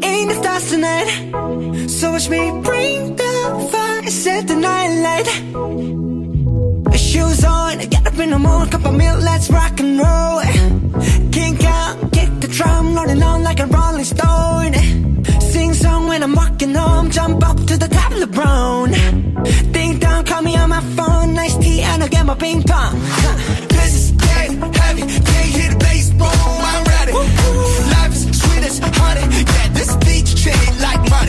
in 0.00 0.28
the 0.28 0.34
stars 0.34 0.70
tonight. 0.70 1.90
So 1.90 2.10
watch 2.10 2.30
me 2.30 2.58
bring 2.62 3.16
the 3.16 3.68
fire, 3.70 4.10
set 4.10 4.46
the 4.46 4.56
night 4.56 4.88
light. 5.02 6.19
Shoes 7.10 7.44
on, 7.44 7.78
get 7.88 8.06
up 8.06 8.16
in 8.20 8.30
the 8.30 8.38
morning, 8.38 8.70
cup 8.70 8.84
of 8.84 8.94
milk, 8.94 9.20
let's 9.20 9.50
rock 9.50 9.80
and 9.80 9.98
roll. 9.98 10.40
Kink 11.32 11.64
out, 11.64 12.12
kick 12.12 12.30
the 12.38 12.46
drum, 12.46 12.94
rolling 12.94 13.20
on 13.20 13.42
like 13.42 13.58
a 13.58 13.66
rolling 13.66 14.04
stone. 14.04 14.74
Sing 15.40 15.74
song 15.74 16.06
when 16.06 16.22
I'm 16.22 16.36
walking 16.36 16.72
home, 16.72 17.10
jump 17.10 17.42
up 17.42 17.56
to 17.66 17.76
the 17.76 17.88
top 17.88 18.12
of 18.12 18.20
the 18.20 18.28
brown. 18.28 18.92
Ding 19.72 19.98
dong, 19.98 20.24
call 20.24 20.42
me 20.42 20.56
on 20.56 20.68
my 20.68 20.82
phone, 20.94 21.34
nice 21.34 21.56
tea, 21.56 21.80
and 21.82 22.00
I'll 22.00 22.08
get 22.08 22.24
my 22.24 22.36
ping 22.36 22.62
pong. 22.62 22.94
This 23.74 23.92
is 23.92 24.10
dead 24.12 24.50
heavy, 24.76 25.00
can't 25.02 25.50
hear 25.56 25.70
the 25.72 25.78
bass, 25.80 26.10
boom, 26.10 26.30
I'm 26.30 26.84
ready. 26.94 27.12
Life 27.12 28.12
is 28.14 28.40
sweet 28.40 28.64
as 28.70 28.78
honey, 28.78 29.26
yeah, 29.56 29.68
this 29.74 29.96
beat 29.96 30.26
chain 30.26 30.78
like 30.78 31.10
money. 31.10 31.19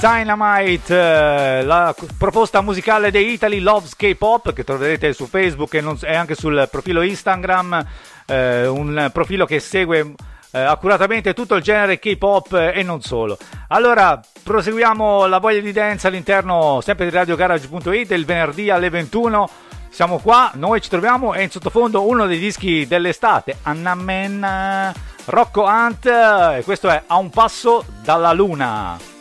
Dynamite, 0.00 0.94
eh, 0.94 1.64
la 1.64 1.92
proposta 2.16 2.60
musicale 2.60 3.10
dei 3.10 3.32
Italy 3.32 3.58
Loves 3.58 3.96
K-Pop 3.96 4.52
che 4.52 4.62
troverete 4.62 5.12
su 5.12 5.26
Facebook 5.26 5.74
e, 5.74 5.80
non- 5.80 5.98
e 6.00 6.14
anche 6.14 6.36
sul 6.36 6.68
profilo 6.70 7.02
Instagram, 7.02 7.84
eh, 8.26 8.68
un 8.68 9.10
profilo 9.12 9.44
che 9.44 9.58
segue 9.58 10.14
eh, 10.52 10.60
accuratamente 10.60 11.34
tutto 11.34 11.56
il 11.56 11.62
genere 11.62 11.98
K-pop 11.98 12.52
e 12.52 12.82
non 12.84 13.02
solo. 13.02 13.36
Allora, 13.68 14.20
proseguiamo 14.44 15.26
la 15.26 15.38
voglia 15.38 15.60
di 15.60 15.72
dance 15.72 16.06
all'interno 16.06 16.80
sempre 16.80 17.06
di 17.06 17.10
radiogarage.it 17.16 18.12
il 18.12 18.24
venerdì 18.24 18.70
alle 18.70 18.90
21. 18.90 19.50
Siamo 19.90 20.18
qua, 20.18 20.52
noi 20.54 20.80
ci 20.80 20.88
troviamo 20.88 21.34
e 21.34 21.42
in 21.42 21.50
sottofondo 21.50 22.06
uno 22.06 22.26
dei 22.26 22.38
dischi 22.38 22.86
dell'estate, 22.86 23.56
Anna 23.62 23.96
Men, 23.96 24.94
Rocco 25.24 25.64
Hunt, 25.64 26.06
e 26.06 26.62
questo 26.64 26.88
è 26.88 27.02
A 27.08 27.16
un 27.16 27.30
passo 27.30 27.84
dalla 28.04 28.32
luna. 28.32 29.16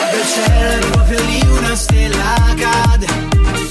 Dal 0.00 0.26
cielo 0.26 0.88
proprio 0.90 1.20
lì 1.24 1.40
una 1.46 1.76
stella 1.76 2.54
cade. 2.56 3.06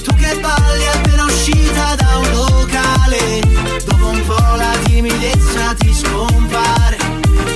Tu 0.02 0.14
che 0.14 0.38
balli 0.40 0.86
appena 0.86 1.24
uscita 1.24 1.96
da 1.96 2.18
un 2.18 2.30
locale. 2.30 3.40
Dopo 3.84 4.06
un 4.06 4.24
po' 4.24 4.54
la 4.54 4.76
timidezza 4.84 5.74
ti 5.74 5.92
scompare. 5.92 6.96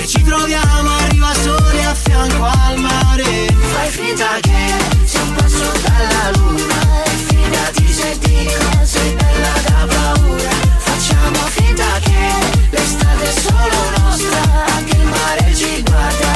E 0.00 0.06
ci 0.06 0.22
troviamo 0.22 0.90
arriva 0.90 1.32
sole 1.34 1.84
a 1.84 1.94
fianco 1.94 2.44
al 2.44 2.78
mare. 2.78 3.46
Fai 3.72 3.90
finta 3.90 4.38
che 4.40 4.74
sia 5.04 5.22
un 5.22 5.34
passo 5.34 5.72
dalla 5.84 6.30
luna. 6.36 7.04
E 7.04 7.10
fidati 7.10 7.92
se 7.92 8.18
dico 8.18 8.84
sei 8.84 9.14
bella 9.14 9.52
da 9.68 9.86
paura. 9.86 10.50
Facciamo 10.78 11.38
finta 11.46 11.86
che 12.00 12.66
l'estate 12.70 13.24
è 13.24 13.32
solo 13.40 13.90
nostra. 13.98 14.64
Anche 14.76 14.96
il 14.96 15.04
mare 15.04 15.54
ci 15.54 15.82
guarda 15.82 16.33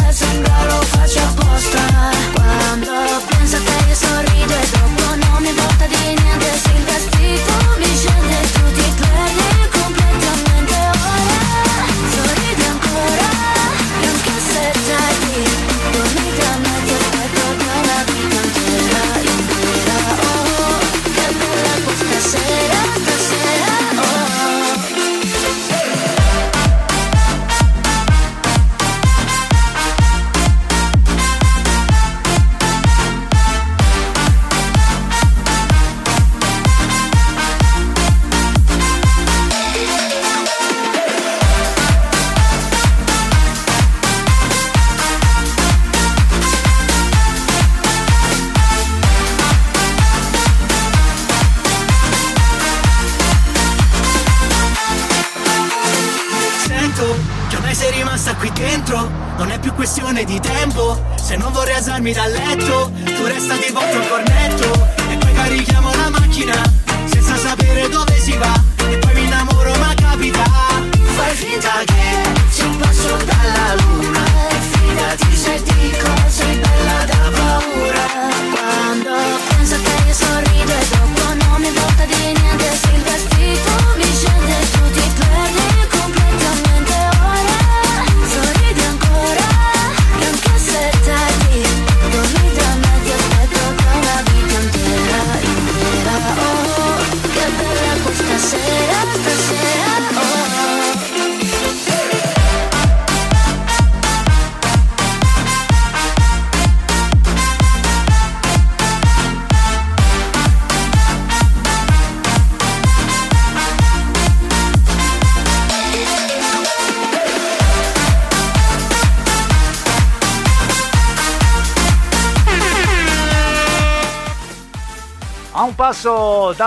faccia 1.09 1.27
apposta. 1.29 1.79
Quando 2.35 2.92
penso 3.29 3.57
a 3.57 3.61
te 3.61 3.88
io 3.88 3.94
sorrido 3.94 4.53
e 4.53 4.68
dopo 4.71 5.14
non 5.14 5.42
mi 5.42 5.49
importa 5.49 5.87
di 5.87 5.97
niente 5.97 6.59
Se 6.59 6.71
il 6.71 6.85
vestito 6.85 7.58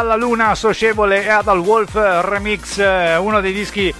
dalla 0.01 0.15
luna 0.15 0.55
socievole 0.55 1.23
e 1.23 1.29
Adal 1.29 1.59
Wolf 1.59 1.93
Remix, 1.93 2.79
eh, 2.79 3.17
uno 3.17 3.39
dei 3.39 3.53
dischi 3.53 3.93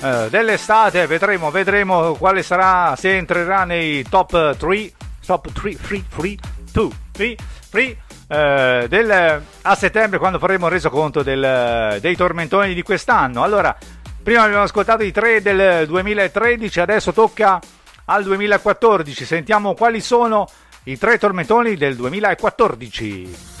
eh, 0.00 0.26
dell'estate, 0.30 1.06
vedremo, 1.06 1.50
vedremo 1.50 2.14
quale 2.14 2.42
sarà, 2.42 2.96
se 2.96 3.18
entrerà 3.18 3.64
nei 3.64 4.02
top 4.08 4.56
3, 4.56 4.92
top 5.26 5.52
3, 5.52 5.76
3, 5.76 6.04
3, 6.16 6.36
2, 6.72 6.90
3, 7.12 7.36
3, 7.70 7.96
eh, 8.28 8.86
del, 8.88 9.42
a 9.60 9.74
settembre 9.74 10.18
quando 10.18 10.38
faremo 10.38 10.66
il 10.66 10.72
resoconto 10.72 11.22
del, 11.22 11.98
dei 12.00 12.16
tormentoni 12.16 12.72
di 12.72 12.82
quest'anno. 12.82 13.42
Allora, 13.42 13.76
prima 14.22 14.44
abbiamo 14.44 14.62
ascoltato 14.62 15.02
i 15.02 15.12
tre 15.12 15.42
del 15.42 15.86
2013, 15.86 16.80
adesso 16.80 17.12
tocca 17.12 17.60
al 18.06 18.22
2014, 18.22 19.26
sentiamo 19.26 19.74
quali 19.74 20.00
sono 20.00 20.48
i 20.84 20.96
tre 20.96 21.18
tormentoni 21.18 21.76
del 21.76 21.94
2014. 21.94 23.60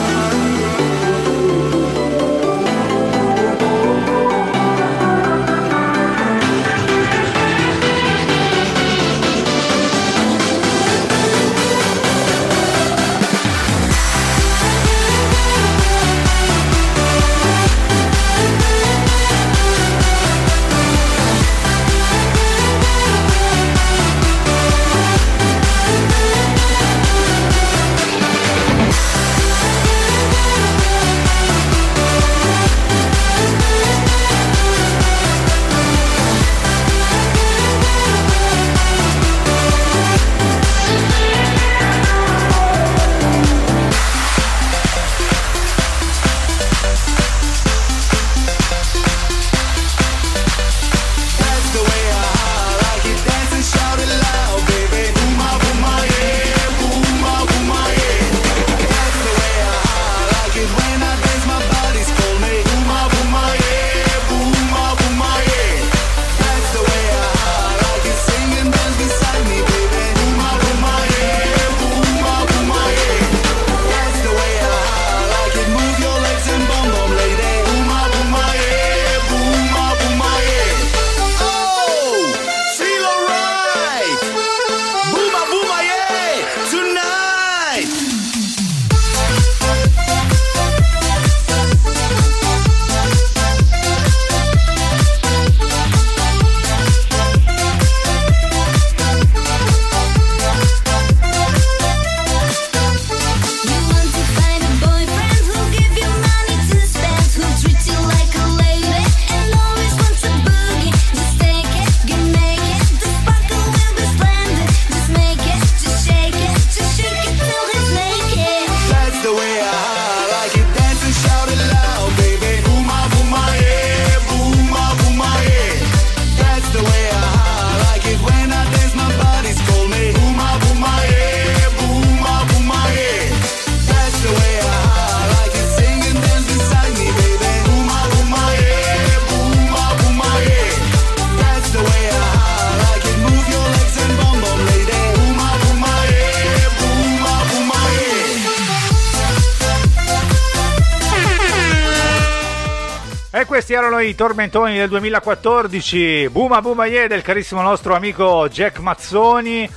Questi 153.71 153.73
erano 153.73 153.99
i 153.99 154.15
tormentoni 154.15 154.77
del 154.77 154.89
2014. 154.89 156.29
Buma 156.29 156.61
Buma 156.61 156.85
Yeah 156.85 157.07
del 157.07 157.21
carissimo 157.21 157.61
nostro 157.61 157.95
amico 157.95 158.49
Jack 158.49 158.79
Mazzoni. 158.79 159.69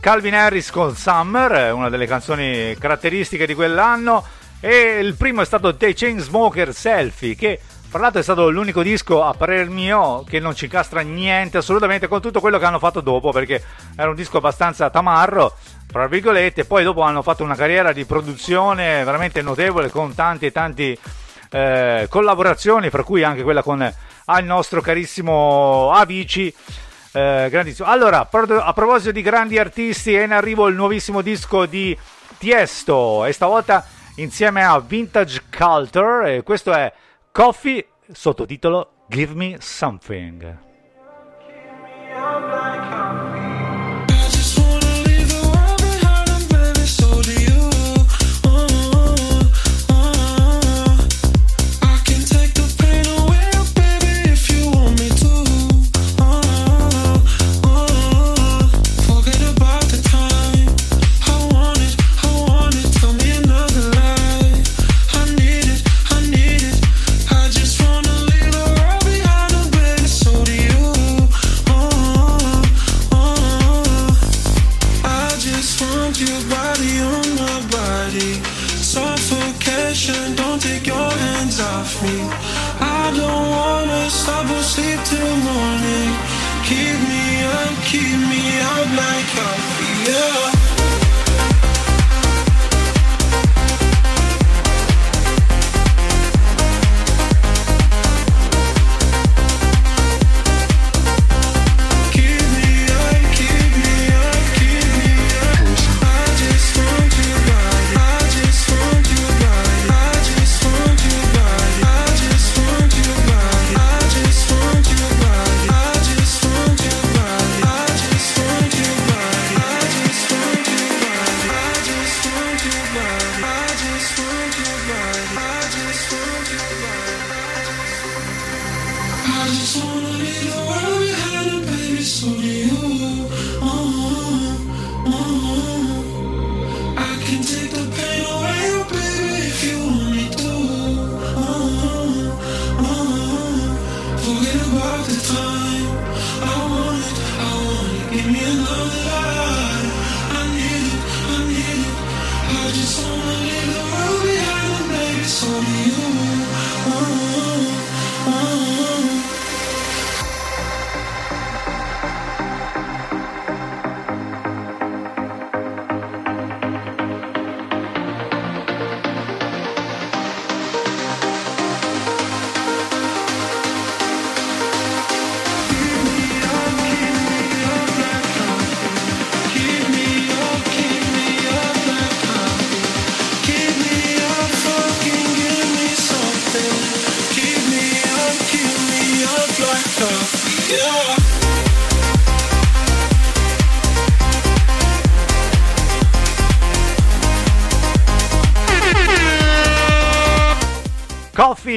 Calvin 0.00 0.34
Harris 0.34 0.70
con 0.70 0.96
Summer, 0.96 1.74
una 1.74 1.90
delle 1.90 2.06
canzoni 2.06 2.74
caratteristiche 2.78 3.46
di 3.46 3.54
quell'anno. 3.54 4.24
E 4.60 4.98
il 5.00 5.14
primo 5.16 5.42
è 5.42 5.44
stato 5.44 5.76
The 5.76 5.92
Chainsmoker 5.92 6.72
Selfie, 6.72 7.34
che 7.34 7.60
tra 7.90 8.00
l'altro 8.00 8.20
è 8.20 8.22
stato 8.22 8.48
l'unico 8.48 8.82
disco, 8.82 9.22
a 9.22 9.34
parer 9.34 9.68
mio, 9.68 10.24
che 10.26 10.40
non 10.40 10.54
ci 10.54 10.64
incastra 10.64 11.02
niente 11.02 11.58
assolutamente 11.58 12.08
con 12.08 12.22
tutto 12.22 12.40
quello 12.40 12.58
che 12.58 12.64
hanno 12.64 12.78
fatto 12.78 13.00
dopo, 13.00 13.32
perché 13.32 13.62
era 13.96 14.08
un 14.08 14.16
disco 14.16 14.38
abbastanza 14.38 14.88
tamarro, 14.88 15.56
tra 15.90 16.06
virgolette. 16.06 16.64
Poi 16.64 16.84
dopo 16.84 17.02
hanno 17.02 17.20
fatto 17.20 17.42
una 17.42 17.56
carriera 17.56 17.92
di 17.92 18.06
produzione 18.06 19.04
veramente 19.04 19.42
notevole 19.42 19.90
con 19.90 20.14
tanti 20.14 20.46
e 20.46 20.52
tanti 20.52 20.98
eh, 21.52 22.06
collaborazioni, 22.08 22.90
fra 22.90 23.04
cui 23.04 23.22
anche 23.22 23.42
quella 23.42 23.62
con 23.62 23.80
il 23.82 24.44
nostro 24.44 24.80
carissimo 24.80 25.90
Avici. 25.92 26.52
Eh, 27.12 27.48
grandissimo. 27.50 27.88
Allora, 27.88 28.26
a 28.30 28.72
proposito 28.72 29.12
di 29.12 29.22
grandi 29.22 29.58
artisti, 29.58 30.14
è 30.14 30.22
in 30.22 30.32
arrivo 30.32 30.66
il 30.68 30.74
nuovissimo 30.74 31.20
disco 31.20 31.66
di 31.66 31.96
Tiesto 32.38 33.24
e 33.26 33.32
stavolta 33.32 33.86
insieme 34.16 34.64
a 34.64 34.80
Vintage 34.80 35.42
Culture. 35.54 36.36
E 36.36 36.42
questo 36.42 36.72
è 36.72 36.92
Coffee, 37.30 37.86
sottotitolo 38.10 39.04
Give 39.08 39.34
Me 39.34 39.56
Something. 39.60 40.70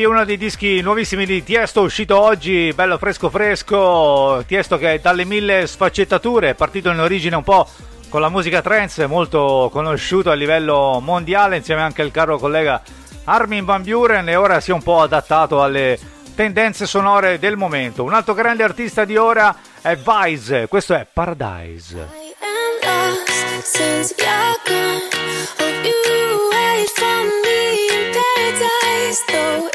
Coffee, 0.06 0.08
uno 0.08 0.26
dei 0.26 0.38
dischi 0.38 0.82
nuovissimi 0.82 1.26
di 1.26 1.43
Tiesto, 1.43 1.82
uscito 1.82 2.20
oggi, 2.20 2.72
bello 2.74 2.97
fresco 2.97 3.30
fresco. 3.30 4.43
Tiesto 4.45 4.78
che 4.78 4.99
dalle 5.01 5.26
mille 5.26 5.68
sfaccettature 5.68 6.49
è 6.49 6.53
partito 6.53 6.89
in 6.91 6.99
origine 6.99 7.36
un 7.36 7.43
po' 7.43 7.68
con 8.10 8.22
la 8.22 8.30
musica 8.30 8.62
trance, 8.62 9.08
molto 9.08 9.70
conosciuto 9.72 10.30
a 10.30 10.34
livello 10.34 10.99
mondiale, 11.01 11.58
insieme 11.58 11.82
anche 11.82 12.01
al 12.01 12.12
caro 12.12 12.38
collega 12.38 12.82
Armin 13.26 13.66
Van 13.66 13.84
Buren, 13.84 14.30
e 14.30 14.36
ora 14.36 14.60
si 14.60 14.72
è 14.72 14.74
un 14.74 14.84
po' 14.84 15.01
adattato 15.01 15.62
alle 15.62 15.99
tendenze 16.36 16.86
sonore 16.86 17.39
del 17.39 17.58
momento. 17.58 18.03
Un 18.03 18.14
altro 18.14 18.34
grande 18.34 18.64
artista 18.64 19.06
di 19.06 19.18
ora 19.18 19.56
è 19.82 19.95
Vice, 19.95 20.68
questo 20.68 20.93
è 20.93 21.06
Paradise. 21.12 22.24
Since 23.64 24.14
you're 24.20 24.56
gone, 24.66 25.01
hope 25.58 25.84
you 25.84 26.49
wait 26.51 26.89
for 26.89 27.24
me 27.43 27.74
in 27.89 28.12
paradise. 28.14 29.24
Though 29.28 29.74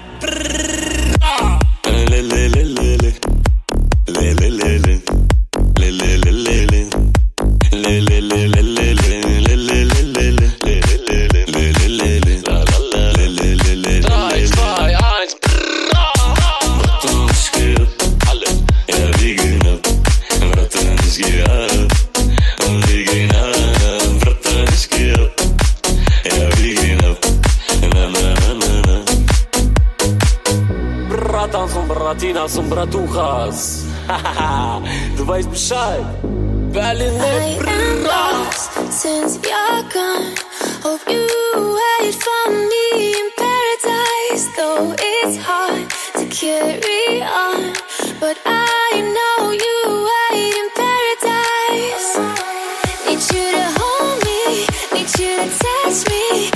le 7.73 7.99
le 7.99 8.19
le 8.21 8.50
Bratan, 32.11 32.11
son 32.11 32.11
Bratina, 32.11 32.47
son 32.47 32.69
Bratuchas. 32.69 33.85
du 35.17 35.27
weißt 35.27 35.49
Bescheid. 35.49 36.03
Berlin, 36.73 37.13
lost 38.03 38.71
since 38.91 39.39
you're 39.43 39.83
gone. 39.93 40.35
Hope 40.83 41.01
you 41.09 41.27
wait 41.55 42.15
for 42.15 42.51
me 42.51 43.13
in 43.13 43.29
paradise. 43.37 44.47
Though 44.57 44.93
it's 44.97 45.37
hard 45.37 45.89
to 46.15 46.25
carry 46.27 47.21
on, 47.23 47.73
but 48.19 48.37
I 48.45 49.01
know 49.15 49.51
you 49.51 50.07
wait 50.09 50.53
in 50.61 50.69
paradise. 50.75 52.17
Need 53.05 53.21
you 53.33 53.51
to 53.57 53.65
hold 53.79 54.23
me, 54.25 54.65
need 54.93 55.19
you 55.19 55.35
to 55.37 55.49
touch 55.59 56.09
me. 56.09 56.51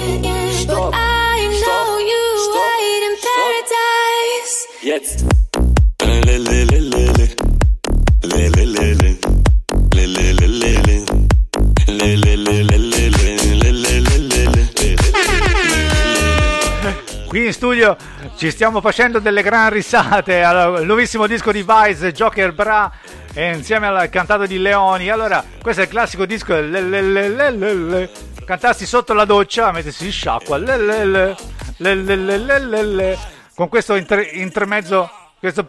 stopp. 0.61 0.95
I 0.95 1.47
know 1.63 1.99
you 2.11 2.23
wait 2.55 3.03
in 3.09 3.15
paradise. 3.25 4.55
Jetzt. 4.83 5.25
Qui 17.29 17.47
in 17.47 17.53
studio? 17.53 17.97
Ci 18.37 18.51
stiamo 18.51 18.81
facendo 18.81 19.21
delle 19.21 19.43
gran 19.43 19.71
risate 19.71 20.43
al 20.43 20.85
nuovissimo 20.85 21.29
disco 21.29 21.53
di 21.53 21.65
Vice, 21.67 22.13
Joker 22.13 22.53
Bra, 22.53 22.91
insieme 23.35 23.87
al 23.87 24.09
cantato 24.11 24.45
di 24.45 24.59
Leoni. 24.59 25.09
Allora, 25.09 25.43
questo 25.63 25.83
è 25.83 25.85
il 25.85 25.91
classico 25.91 26.27
disco. 26.27 26.53
Cantarsi 28.45 28.87
sotto 28.87 29.15
la 29.15 29.25
doccia, 29.25 29.71
mettersi 29.71 30.07
in 30.07 30.13
sciacqua. 30.13 30.61
Con 33.55 33.69
questo 33.69 33.95
intermezzo, 33.95 35.11
questo 35.39 35.65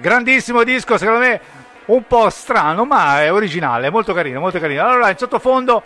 grandissimo 0.00 0.62
disco, 0.62 0.98
secondo 0.98 1.20
me 1.20 1.40
un 1.86 2.06
po' 2.06 2.28
strano, 2.28 2.84
ma 2.84 3.22
è 3.22 3.32
originale, 3.32 3.88
molto 3.88 4.12
carino, 4.12 4.40
molto 4.40 4.60
carino. 4.60 4.86
Allora, 4.86 5.08
in 5.08 5.16
sottofondo 5.16 5.82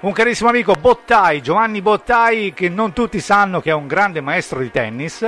un 0.00 0.12
carissimo 0.12 0.50
amico 0.50 0.74
Bottai, 0.74 1.40
Giovanni 1.40 1.80
Bottai, 1.80 2.52
che 2.52 2.68
non 2.68 2.92
tutti 2.92 3.18
sanno 3.18 3.60
che 3.60 3.70
è 3.70 3.74
un 3.74 3.86
grande 3.86 4.20
maestro 4.20 4.60
di 4.60 4.70
tennis, 4.70 5.26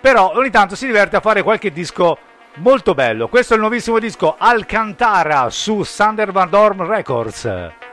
però 0.00 0.32
ogni 0.34 0.50
tanto 0.50 0.76
si 0.76 0.86
diverte 0.86 1.16
a 1.16 1.20
fare 1.20 1.42
qualche 1.42 1.72
disco 1.72 2.16
molto 2.56 2.94
bello. 2.94 3.28
Questo 3.28 3.52
è 3.52 3.56
il 3.56 3.62
nuovissimo 3.62 3.98
disco 3.98 4.36
Alcantara 4.38 5.50
su 5.50 5.82
Sander 5.82 6.30
Van 6.30 6.48
Dorm 6.48 6.86
Records. 6.86 7.89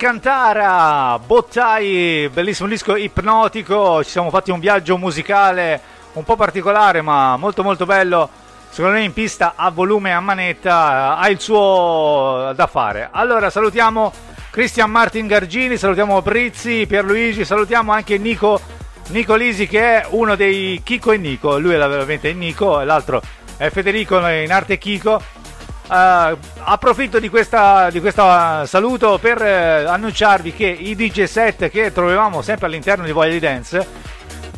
Alcantara, 0.00 1.18
Bottai, 1.18 2.30
bellissimo 2.32 2.68
disco 2.68 2.94
ipnotico, 2.94 4.04
ci 4.04 4.10
siamo 4.10 4.30
fatti 4.30 4.52
un 4.52 4.60
viaggio 4.60 4.96
musicale 4.96 5.80
un 6.12 6.22
po' 6.22 6.36
particolare 6.36 7.02
ma 7.02 7.36
molto 7.36 7.64
molto 7.64 7.84
bello, 7.84 8.28
secondo 8.68 8.96
me 8.96 9.02
in 9.02 9.12
pista 9.12 9.54
a 9.56 9.70
volume 9.70 10.12
a 10.14 10.20
manetta, 10.20 11.16
ha 11.16 11.28
il 11.28 11.40
suo 11.40 12.52
da 12.54 12.68
fare. 12.68 13.08
Allora 13.10 13.50
salutiamo 13.50 14.12
Cristian 14.50 14.88
Martin 14.88 15.26
Gargini, 15.26 15.76
salutiamo 15.76 16.22
Brizzi, 16.22 16.86
Pierluigi, 16.86 17.44
salutiamo 17.44 17.90
anche 17.90 18.18
Nico, 18.18 18.60
Nico 19.08 19.34
Lisi 19.34 19.66
che 19.66 20.02
è 20.02 20.06
uno 20.10 20.36
dei 20.36 20.80
Chico 20.84 21.10
e 21.10 21.16
Nico, 21.16 21.58
lui 21.58 21.74
è 21.74 21.76
veramente 21.76 22.32
Nico, 22.34 22.82
l'altro 22.82 23.20
è 23.56 23.68
Federico 23.70 24.16
in 24.28 24.52
arte 24.52 24.78
Chico. 24.78 25.20
Uh, 25.88 26.36
approfitto 26.70 27.18
di 27.18 27.28
questa, 27.30 27.88
di 27.90 28.00
questa 28.00 28.66
saluto 28.66 29.18
per 29.18 29.40
uh, 29.40 29.88
annunciarvi 29.88 30.52
che 30.52 30.66
i 30.66 30.94
DJ 30.94 31.24
set 31.24 31.70
che 31.70 31.92
trovavamo 31.92 32.42
sempre 32.42 32.66
all'interno 32.66 33.04
di 33.04 33.12
Voglia 33.12 33.32
di 33.32 33.38
Dance 33.38 33.86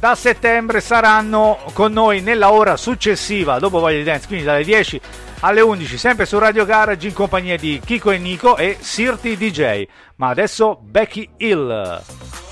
da 0.00 0.14
settembre 0.14 0.80
saranno 0.80 1.58
con 1.74 1.92
noi 1.92 2.22
nella 2.22 2.52
ora 2.52 2.76
successiva 2.76 3.58
dopo 3.58 3.80
Voglia 3.80 3.98
di 3.98 4.04
Dance, 4.04 4.26
quindi 4.26 4.44
dalle 4.44 4.64
10 4.64 5.00
alle 5.40 5.60
11 5.60 5.98
sempre 5.98 6.26
su 6.26 6.38
Radio 6.38 6.64
Garage 6.64 7.06
in 7.06 7.12
compagnia 7.12 7.56
di 7.56 7.80
Kiko 7.84 8.10
e 8.10 8.18
Nico 8.18 8.56
e 8.56 8.76
Sirti 8.80 9.36
DJ. 9.36 9.86
Ma 10.16 10.28
adesso 10.28 10.78
Becky 10.82 11.28
Hill. 11.36 12.49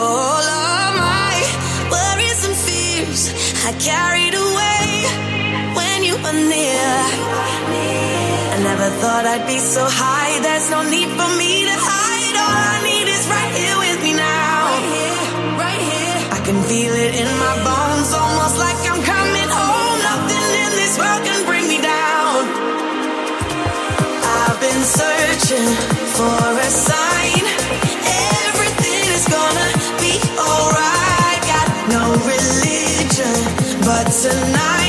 All 0.00 0.44
of 0.66 0.88
my 1.06 1.34
worries 1.94 2.40
and 2.48 2.56
fears 2.66 3.22
I 3.68 3.72
carried 3.90 4.34
away 4.46 4.86
when 5.78 5.98
you 6.08 6.14
were 6.24 6.38
near. 6.54 6.90
I 8.54 8.56
never 8.70 8.88
thought 9.00 9.24
I'd 9.32 9.46
be 9.46 9.58
so 9.58 9.84
high. 9.84 10.32
There's 10.46 10.68
no 10.70 10.80
need 10.94 11.10
for 11.18 11.30
me 11.40 11.53
tonight, 34.24 34.83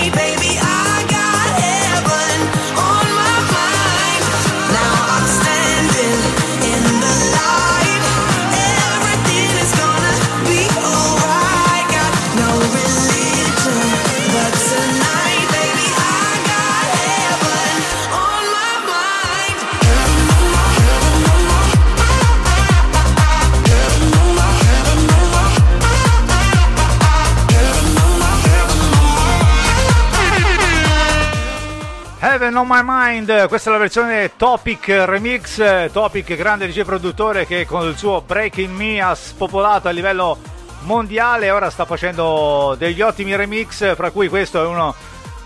Heaven 32.45 32.59
on 32.59 32.67
My 32.69 32.81
Mind, 32.83 33.47
questa 33.47 33.71
è 33.71 33.73
la 33.73 33.79
versione 33.79 34.33
Topic 34.35 34.87
Remix, 34.87 35.89
Topic 35.91 36.35
grande 36.35 36.67
DJ 36.67 36.83
produttore 36.83 37.47
che 37.47 37.65
con 37.65 37.87
il 37.87 37.97
suo 37.97 38.21
Breaking 38.21 38.71
Me 38.71 39.01
ha 39.01 39.15
spopolato 39.15 39.87
a 39.87 39.91
livello 39.91 40.37
mondiale, 40.81 41.49
ora 41.49 41.71
sta 41.71 41.85
facendo 41.85 42.75
degli 42.77 43.01
ottimi 43.01 43.35
remix, 43.35 43.95
fra 43.95 44.11
cui 44.11 44.27
questo 44.27 44.61
è 44.61 44.67
uno 44.67 44.93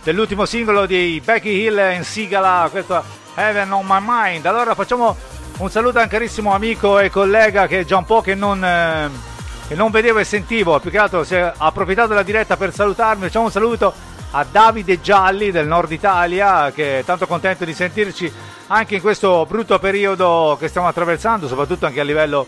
dell'ultimo 0.03 0.43
singolo 0.43 0.85
di 0.85 1.21
Becky 1.23 1.61
Hill 1.61 1.93
in 1.95 2.03
Sigala, 2.03 2.67
questo 2.69 3.01
Heaven 3.33 3.71
on 3.71 3.85
My 3.87 3.99
Mind. 4.05 4.45
Allora 4.45 4.75
facciamo 4.75 5.15
un 5.59 5.69
saluto 5.69 5.99
a 5.99 6.01
un 6.01 6.09
carissimo 6.09 6.53
amico 6.53 6.99
e 6.99 7.09
collega 7.09 7.65
che 7.67 7.79
è 7.79 7.85
già 7.85 7.95
un 7.95 8.05
po' 8.05 8.19
che 8.19 8.35
non, 8.35 8.61
eh, 8.61 9.09
che 9.69 9.75
non 9.75 9.89
vedevo 9.89 10.19
e 10.19 10.25
sentivo, 10.25 10.77
più 10.81 10.91
che 10.91 10.97
altro 10.97 11.23
si 11.23 11.35
è 11.35 11.49
approfittato 11.55 12.09
della 12.09 12.23
diretta 12.23 12.57
per 12.57 12.73
salutarmi, 12.73 13.23
facciamo 13.27 13.45
un 13.45 13.51
saluto 13.51 14.08
a 14.31 14.45
Davide 14.49 15.01
Gialli 15.01 15.51
del 15.51 15.67
nord 15.67 15.91
Italia 15.91 16.71
che 16.71 16.99
è 16.99 17.03
tanto 17.03 17.25
contento 17.25 17.65
di 17.65 17.73
sentirci 17.73 18.31
anche 18.67 18.95
in 18.95 19.01
questo 19.01 19.45
brutto 19.47 19.79
periodo 19.79 20.55
che 20.59 20.67
stiamo 20.67 20.87
attraversando, 20.87 21.47
soprattutto 21.47 21.87
anche 21.87 21.99
a 21.99 22.03
livello 22.03 22.45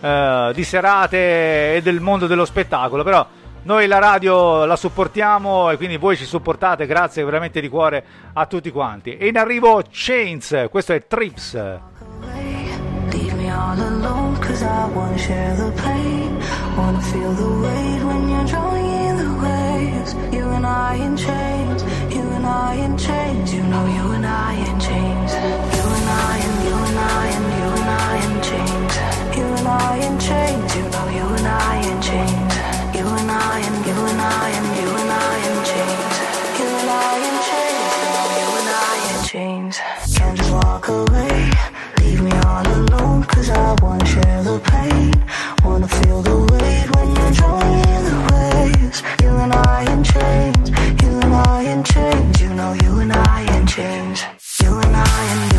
eh, 0.00 0.50
di 0.54 0.64
serate 0.64 1.76
e 1.76 1.82
del 1.82 2.00
mondo 2.00 2.26
dello 2.26 2.44
spettacolo, 2.44 3.04
però 3.04 3.24
noi 3.62 3.86
la 3.86 3.98
radio 3.98 4.64
la 4.64 4.74
supportiamo 4.74 5.70
e 5.70 5.76
quindi 5.76 5.98
voi 5.98 6.16
ci 6.16 6.24
supportate, 6.24 6.86
grazie 6.86 7.22
veramente 7.24 7.60
di 7.60 7.68
cuore 7.68 8.04
a 8.32 8.46
tutti 8.46 8.70
quanti. 8.70 9.16
E 9.16 9.28
in 9.28 9.36
arrivo 9.36 9.82
Chains, 9.90 10.66
questo 10.70 10.94
è 10.94 11.06
Trips. 11.06 11.54
Leave 11.54 11.80
and 20.60 20.66
I 20.66 20.94
in 20.96 21.16
chains, 21.16 21.82
you 22.14 22.20
and 22.20 22.44
I 22.44 22.74
in 22.74 22.98
chains, 22.98 23.54
you 23.54 23.62
know 23.62 23.86
you 23.96 24.12
and 24.12 24.26
I 24.26 24.52
in 24.68 24.78
chains. 24.78 25.32
You 25.74 25.84
and 25.96 26.08
I 26.28 26.36
and 26.46 26.56
you 26.68 26.76
and 26.88 26.98
I 26.98 27.24
and 27.36 27.48
you 27.60 27.68
and 27.80 27.90
I 28.04 28.12
in 28.26 28.34
chains. 28.48 28.92
You 29.38 29.46
and 29.56 29.68
I 29.68 29.96
in 30.06 30.16
chains, 30.20 30.68
you 30.76 30.84
know 30.94 31.06
you 31.18 31.26
and 31.38 31.48
I 31.48 31.76
in 31.90 31.98
chains. 32.08 32.52
You 32.92 33.06
and 33.08 33.30
I 33.30 33.56
and 33.68 33.78
you 33.88 33.98
and 34.10 34.20
I 34.20 34.48
and 34.58 34.68
you 34.80 34.88
and 35.00 35.10
I 35.24 35.34
in 35.48 35.58
chains. 35.72 36.14
You 36.60 36.68
and 36.80 36.90
I 36.90 37.12
in 37.28 37.36
chains, 37.48 37.92
you 38.00 38.08
know 38.14 38.28
you 38.40 38.48
and 38.60 38.70
I 38.84 38.94
in 39.08 39.18
chains. 39.32 39.74
Can't 40.14 40.36
just 40.36 40.52
walk 40.52 40.88
away, 40.88 41.36
leave 42.00 42.20
me 42.20 42.32
all 42.44 42.66
alone, 42.80 43.22
cause 43.24 43.48
I 43.48 43.76
wanna 43.80 44.04
share 44.04 44.42
the 44.44 44.58
pain. 44.72 45.14
Wanna 45.64 45.88
feel 45.88 46.20
the 46.20 46.36
weight 46.52 46.86
when 46.94 47.08
you're 47.16 47.32
drawing 47.32 47.89
you 48.70 49.36
and 49.36 49.52
I 49.52 49.82
in 49.92 50.04
chains. 50.04 50.70
You 51.02 51.20
and 51.20 51.34
I 51.34 51.62
in 51.62 51.82
chains. 51.82 52.40
You 52.40 52.54
know 52.54 52.72
you 52.72 53.00
and 53.00 53.12
I 53.12 53.56
in 53.56 53.66
chains. 53.66 54.22
You 54.62 54.78
and 54.78 54.94
I 54.94 55.44
in 55.44 55.49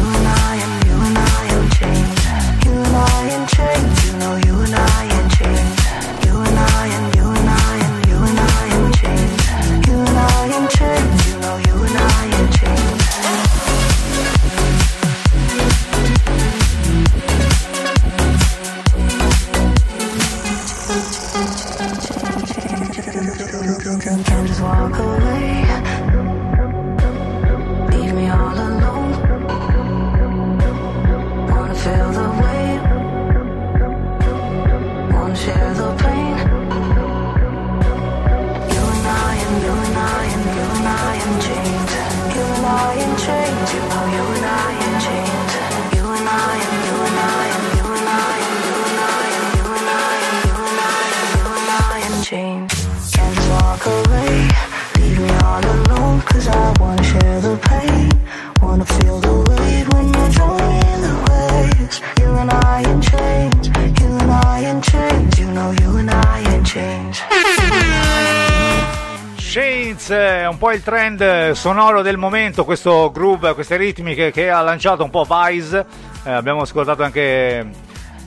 po' 70.71 70.77
il 70.77 70.83
trend 70.83 71.51
sonoro 71.51 72.01
del 72.01 72.17
momento, 72.17 72.63
questo 72.63 73.11
groove, 73.11 73.53
queste 73.53 73.75
ritmiche 73.75 74.31
che 74.31 74.49
ha 74.49 74.61
lanciato 74.61 75.03
un 75.03 75.09
po' 75.09 75.27
Vice. 75.27 75.85
Eh, 76.23 76.31
abbiamo 76.31 76.61
ascoltato 76.61 77.03
anche 77.03 77.67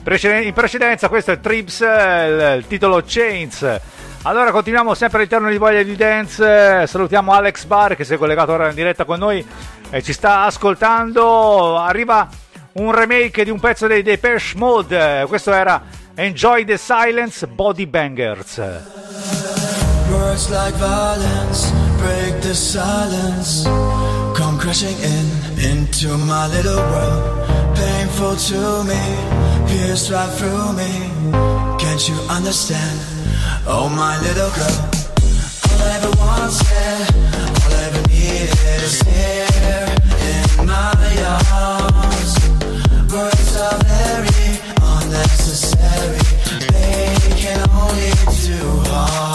in 0.03 0.53
precedenza, 0.53 1.09
questo 1.09 1.31
è 1.31 1.39
Trips, 1.39 1.81
eh, 1.81 2.55
il, 2.57 2.67
titolo 2.67 3.01
Chains. 3.05 3.79
Allora 4.23 4.51
continuiamo 4.51 4.93
sempre 4.93 5.19
all'interno 5.19 5.49
di 5.49 5.57
Voglia 5.57 5.81
di 5.81 5.95
Dance, 5.95 6.81
eh, 6.81 6.87
salutiamo 6.87 7.31
Alex 7.31 7.65
Bar 7.65 7.95
che 7.95 8.03
si 8.03 8.13
è 8.13 8.17
collegato 8.17 8.51
ora 8.51 8.69
in 8.69 8.75
diretta 8.75 9.05
con 9.05 9.19
noi 9.19 9.45
e 9.89 10.01
ci 10.03 10.13
sta 10.13 10.43
ascoltando. 10.43 11.77
Arriva 11.77 12.27
un 12.73 12.93
remake 12.93 13.43
di 13.43 13.49
un 13.49 13.59
pezzo 13.59 13.87
dei 13.87 14.03
Depeche 14.03 14.57
Mode, 14.57 15.21
eh, 15.21 15.25
questo 15.25 15.51
era 15.51 15.81
Enjoy 16.13 16.63
the 16.63 16.77
Silence 16.77 17.47
Body 17.47 17.87
Bangers. 17.87 18.61
Words 20.11 20.49
like 20.49 20.77
violence 20.77 21.94
break 21.97 22.41
the 22.41 22.55
silence. 22.55 23.63
Come 24.37 24.59
crashing 24.59 24.97
in 24.99 25.27
into 25.71 26.09
my 26.17 26.47
little 26.47 26.81
world. 26.91 27.47
Painful 27.75 28.35
to 28.49 28.83
me, 28.83 29.03
pierced 29.67 30.11
right 30.11 30.31
through 30.37 30.73
me. 30.73 30.91
Can't 31.79 32.03
you 32.09 32.15
understand? 32.29 32.99
Oh, 33.67 33.89
my 33.89 34.19
little 34.21 34.51
girl. 34.57 34.79
All 35.67 35.81
I 35.81 35.91
ever 35.97 36.13
wanted, 36.23 37.03
all 37.61 37.73
I 37.73 37.83
ever 37.89 38.03
needed 38.07 38.79
is 38.87 39.01
here 39.01 39.87
in 40.31 40.67
my 40.67 40.93
arms. 41.51 42.31
Words 43.11 43.51
are 43.65 43.79
very 43.83 44.49
unnecessary. 44.81 46.23
They 46.73 47.15
can 47.41 47.59
only 47.71 48.11
do 48.45 48.59
harm. 48.89 49.34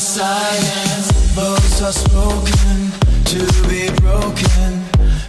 Silence. 0.00 1.12
Bones 1.36 1.82
are 1.82 1.92
spoken 1.92 2.88
to 3.28 3.40
be 3.68 3.92
broken. 4.00 4.80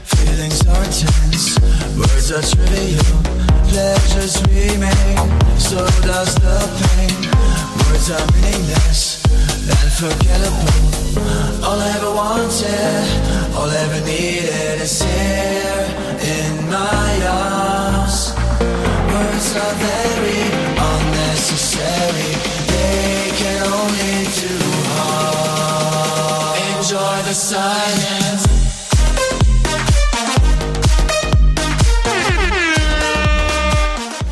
Feelings 0.07 0.65
are 0.65 0.87
tense. 0.87 1.59
Words 1.99 2.31
are 2.31 2.41
trivial. 2.41 3.19
Pleasures 3.67 4.39
remain. 4.47 5.19
So 5.59 5.83
does 6.07 6.35
the 6.35 6.57
pain. 6.79 7.19
Words 7.83 8.11
are 8.15 8.25
meaningless 8.31 9.23
and 9.67 9.91
forgettable. 9.99 11.67
All 11.67 11.77
I 11.77 11.89
ever 11.97 12.11
wanted, 12.15 13.05
all 13.53 13.69
I 13.69 13.75
ever 13.75 14.05
needed 14.05 14.81
is 14.81 15.01
here 15.01 15.83
in 16.23 16.69
my 16.71 17.11
arms. 17.27 18.31
Words 19.11 19.47
are 19.51 19.75
very 19.83 20.41
unnecessary. 20.79 22.50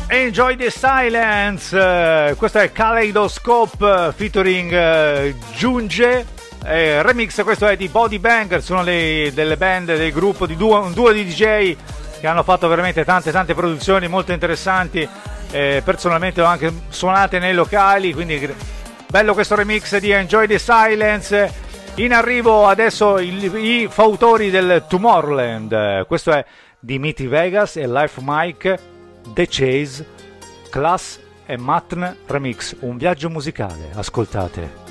Enjoy 0.08 0.56
the 0.56 0.70
silence. 0.70 1.76
Eh, 1.76 2.34
questo 2.36 2.58
è 2.58 2.70
Kaleidoscope 2.70 4.08
eh, 4.08 4.12
featuring 4.14 4.72
eh, 4.72 5.34
Giunge, 5.56 6.26
remix 6.62 7.42
questo 7.42 7.66
è 7.66 7.76
di 7.76 7.88
Body 7.88 8.18
Bangers, 8.18 8.68
una 8.68 8.82
dei- 8.82 9.32
delle 9.32 9.56
band 9.56 9.96
del 9.96 10.12
gruppo 10.12 10.46
di 10.46 10.56
duo, 10.56 10.80
un 10.80 10.92
duo 10.92 11.12
di 11.12 11.24
DJ 11.24 11.76
che 12.20 12.26
hanno 12.26 12.42
fatto 12.42 12.68
veramente 12.68 13.04
tante 13.04 13.32
tante 13.32 13.54
produzioni 13.54 14.06
molto 14.06 14.32
interessanti, 14.32 15.08
eh, 15.50 15.80
personalmente 15.82 16.42
ho 16.42 16.44
anche 16.44 16.70
suonate 16.90 17.38
nei 17.38 17.54
locali, 17.54 18.12
quindi 18.12 18.38
bello 19.10 19.34
questo 19.34 19.56
remix 19.56 19.96
di 19.98 20.10
Enjoy 20.10 20.46
the 20.46 20.58
Silence. 20.58 21.52
In 21.96 22.12
arrivo 22.12 22.66
adesso 22.68 23.18
il- 23.18 23.54
i 23.56 23.88
fautori 23.90 24.50
del 24.50 24.84
Tomorrowland, 24.88 26.06
questo 26.06 26.30
è 26.30 26.44
Dimitri 26.78 27.26
Vegas 27.26 27.76
e 27.76 27.86
Life 27.88 28.20
Mike. 28.24 28.78
The 29.34 29.46
Chase, 29.50 30.06
Class 30.70 31.18
e 31.44 31.58
Matn 31.58 32.04
Remix, 32.26 32.76
un 32.80 32.96
viaggio 32.96 33.28
musicale, 33.28 33.90
ascoltate. 33.94 34.89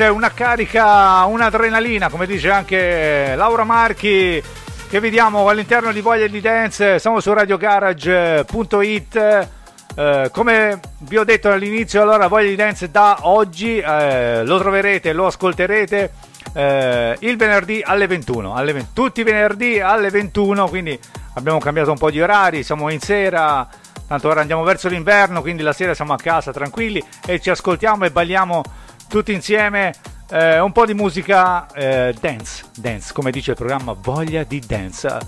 Chase, 0.00 0.08
una 0.08 0.32
carica, 0.32 1.24
un'adrenalina, 1.24 2.08
come 2.08 2.26
dice 2.26 2.50
anche 2.50 3.34
Laura 3.36 3.64
Marchi, 3.64 4.42
che 4.88 4.98
vediamo 4.98 5.46
all'interno 5.48 5.92
di 5.92 6.00
Voglia 6.00 6.26
di 6.26 6.40
Dance. 6.40 6.98
Siamo 6.98 7.20
su 7.20 7.30
radiogarage.it. 7.34 9.48
Eh, 9.94 10.30
come 10.32 10.80
vi 11.00 11.18
ho 11.18 11.24
detto 11.24 11.50
all'inizio, 11.50 12.00
allora 12.00 12.28
Voglia 12.28 12.48
di 12.48 12.56
Dance 12.56 12.90
da 12.90 13.18
oggi 13.22 13.76
eh, 13.76 14.42
lo 14.44 14.58
troverete, 14.58 15.12
lo 15.12 15.26
ascolterete 15.26 16.12
eh, 16.54 17.16
il 17.18 17.36
venerdì 17.36 17.82
alle 17.84 18.06
21, 18.06 18.54
alle 18.54 18.72
20 18.72 18.88
tutti 18.94 19.20
i 19.20 19.24
venerdì 19.24 19.80
alle 19.80 20.08
21, 20.08 20.66
quindi 20.68 20.98
abbiamo 21.34 21.58
cambiato 21.58 21.90
un 21.90 21.98
po' 21.98 22.10
di 22.10 22.22
orari, 22.22 22.62
siamo 22.62 22.88
in 22.90 23.00
sera, 23.00 23.68
tanto 24.06 24.28
ora 24.28 24.40
andiamo 24.40 24.62
verso 24.62 24.88
l'inverno, 24.88 25.42
quindi 25.42 25.62
la 25.62 25.74
sera 25.74 25.92
siamo 25.92 26.14
a 26.14 26.16
casa 26.16 26.52
tranquilli 26.52 27.04
e 27.26 27.38
ci 27.40 27.50
ascoltiamo 27.50 28.06
e 28.06 28.10
balliamo 28.10 28.62
tutti 29.10 29.32
insieme 29.32 29.92
eh, 30.30 30.60
un 30.60 30.70
po' 30.70 30.86
di 30.86 30.94
musica 30.94 31.66
eh, 31.72 32.14
dance, 32.18 32.66
dance, 32.76 33.12
come 33.12 33.32
dice 33.32 33.50
il 33.50 33.56
programma 33.56 33.92
Voglia 33.92 34.44
di 34.44 34.60
Dance. 34.60 35.18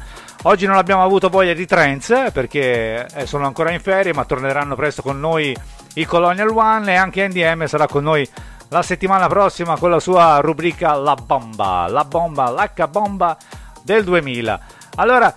Oggi 0.43 0.67
non 0.67 0.77
abbiamo 0.77 1.03
avuto 1.03 1.29
voglia 1.29 1.53
di 1.53 1.67
trance 1.67 2.31
perché 2.33 3.09
eh, 3.13 3.27
sono 3.27 3.45
ancora 3.45 3.73
in 3.73 3.81
ferie, 3.81 4.15
ma 4.15 4.25
torneranno 4.25 4.77
presto 4.77 5.03
con 5.03 5.19
noi 5.19 5.55
i 5.95 6.05
Colonial 6.05 6.49
One 6.49 6.93
e 6.93 6.95
anche 6.95 7.27
NDM 7.27 7.67
sarà 7.67 7.89
con 7.89 8.05
noi 8.05 8.27
la 8.69 8.83
settimana 8.83 9.27
prossima 9.27 9.77
con 9.77 9.91
la 9.91 10.01
sua 10.01 10.39
rubrica 10.39 10.95
La 10.95 11.17
Bomba, 11.17 11.89
la 11.89 12.05
bomba, 12.05 12.51
l'H 12.51 12.87
bomba 12.89 13.37
del 13.83 14.05
2000. 14.05 14.61
Allora, 14.95 15.35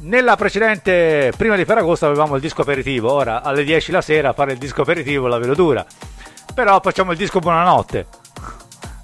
nella 0.00 0.36
precedente, 0.36 1.32
prima 1.38 1.56
di 1.56 1.64
Ferragosto 1.64 2.04
avevamo 2.04 2.34
il 2.34 2.42
disco 2.42 2.60
aperitivo, 2.60 3.10
ora 3.10 3.42
alle 3.42 3.64
10 3.64 3.92
la 3.92 4.02
sera 4.02 4.34
fare 4.34 4.52
il 4.52 4.58
disco 4.58 4.82
aperitivo 4.82 5.26
la 5.26 5.38
vedo 5.38 5.54
dura. 5.54 5.84
Però 6.58 6.80
facciamo 6.80 7.12
il 7.12 7.16
disco 7.16 7.38
buonanotte. 7.38 8.06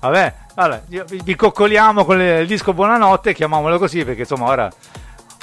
Vabbè, 0.01 0.35
vabbè 0.57 0.83
vi, 1.23 1.37
coccoliamo 1.37 2.05
con 2.05 2.21
il 2.21 2.49
disco 2.49 2.73
buonanotte, 2.73 3.33
chiamiamolo 3.33 3.79
così 3.79 4.05
perché 4.05 4.23
insomma 4.23 4.47
ora 4.47 4.69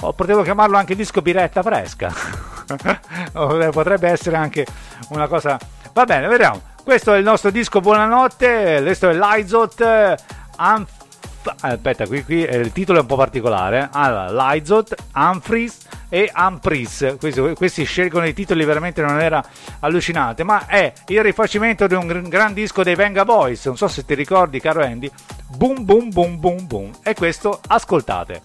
oh, 0.02 0.12
potevo 0.12 0.42
chiamarlo 0.42 0.76
anche 0.76 0.94
disco 0.94 1.22
biretta 1.22 1.64
fresca. 1.64 2.14
Potrebbe 3.32 4.10
essere 4.10 4.36
anche 4.36 4.66
una 5.12 5.30
cosa... 5.30 5.58
Va 5.94 6.04
bene, 6.04 6.28
vediamo. 6.28 6.60
Questo 6.84 7.14
è 7.14 7.18
il 7.18 7.24
nostro 7.24 7.50
disco 7.50 7.80
Buonanotte, 7.80 8.82
questo 8.84 9.08
è 9.08 9.14
l'Izot 9.14 10.16
Anf- 10.58 11.56
Aspetta, 11.62 12.08
qui, 12.08 12.26
qui 12.26 12.44
eh, 12.44 12.58
il 12.58 12.74
titolo 12.74 12.98
è 12.98 13.02
un 13.04 13.08
po' 13.08 13.16
particolare. 13.16 13.88
Allora, 13.90 14.52
Lizot, 14.52 14.94
Humphries 15.16 15.78
e 16.12 16.30
Ampris. 16.32 17.16
Questi, 17.18 17.42
questi 17.56 17.86
scelgono 17.86 18.28
i 18.28 18.34
titoli 18.34 18.66
veramente 18.66 19.02
non 19.02 19.22
era 19.22 19.42
allucinante, 19.80 20.44
ma 20.44 20.68
è 20.68 20.92
il 21.08 21.24
rifacimento 21.24 21.88
di 21.88 21.94
un 21.94 22.28
gran, 22.28 22.54
disco 22.54 22.84
dei 22.84 22.96
Venga 22.96 23.24
Boys. 23.24 23.66
Non 23.66 23.78
so 23.78 23.88
se 23.88 24.04
ti 24.04 24.14
ricordi, 24.14 24.60
caro 24.60 24.84
Andy. 24.84 25.10
Boom 25.56 25.86
boom 25.86 26.12
boom 26.12 26.38
boom 26.38 26.68
boom. 26.68 26.92
E 27.02 27.14
questo 27.14 27.62
ascoltate. 27.68 28.42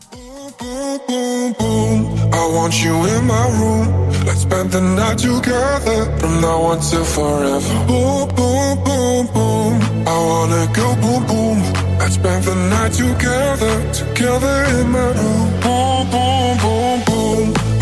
boom, 0.59 1.01
boom, 1.07 1.53
boom. 1.59 2.33
I 2.33 2.47
want 2.55 2.75
you 2.85 2.95
in 3.07 3.27
my 3.27 3.47
room. 3.59 3.87
Let's 4.25 4.43
spend 4.43 4.71
the 4.71 4.81
night 4.81 5.19
together 5.19 6.19
from 6.19 6.41
now 6.41 6.63
on 6.71 6.81
till 6.81 7.05
forever. 7.05 7.87
Boom, 7.87 8.29
boom, 8.35 8.85
boom, 8.85 9.27
boom. 9.35 9.75
I 10.07 10.17
wanna 10.29 10.67
go 10.73 10.95
boom, 11.03 11.27
boom. 11.27 11.59
Let's 11.99 12.15
spend 12.15 12.45
the 12.45 12.55
night 12.55 12.93
together, 12.93 13.75
together 13.93 14.57
in 14.79 14.91
my 14.91 15.09
room. 15.21 15.61
Boom, 15.61 16.11
boom, 16.11 16.59
boom. 16.59 16.66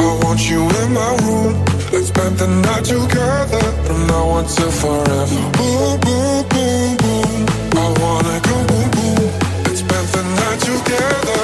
I 0.04 0.14
want 0.24 0.40
you 0.50 0.60
in 0.80 0.92
my 0.92 1.10
room. 1.24 1.64
Let's 1.92 2.08
spend 2.08 2.36
the 2.38 2.46
night 2.46 2.84
together 2.84 3.64
from 3.86 4.06
now 4.06 4.28
on 4.36 4.44
till 4.46 4.70
forever. 4.70 5.40
Boom, 5.56 6.00
boom, 6.04 6.48
boom, 6.52 6.96
boom. 7.02 7.46
I 7.76 7.86
wanna 8.00 8.36
go 8.48 8.56
boom, 8.70 8.88
boom. 8.96 9.24
Let's 9.64 9.80
spend 9.80 10.06
the 10.16 10.22
night 10.40 10.60
together 10.60 11.43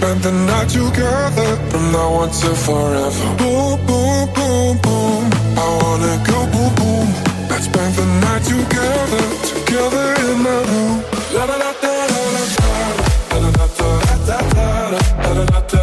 spend 0.00 0.22
the 0.22 0.32
night 0.32 0.68
together 0.70 1.50
from 1.70 1.92
now 1.92 2.20
on 2.20 2.30
till 2.30 2.54
forever. 2.54 3.26
Boom, 3.40 3.76
boom, 3.86 4.28
boom, 4.36 4.72
boom. 4.84 5.22
I 5.62 5.66
wanna 5.80 6.14
go 6.28 6.38
boom, 6.52 6.70
boom. 6.80 7.06
Let's 7.50 7.66
spend 7.66 7.92
the 8.00 8.06
night 8.24 8.42
together, 8.52 9.24
together 9.50 10.06
in 10.24 10.38
my 10.46 10.58
room. 10.70 10.96
La 11.34 11.42
da 11.50 11.56
da. 11.60 11.70
La 13.30 13.36
la 13.44 13.50
la 13.58 13.66
da 13.78 13.90
da 14.08 14.16
da 14.28 14.38
da. 14.54 14.68
La 15.22 15.30
la 15.36 15.44
la 15.52 15.60
da 15.70 15.79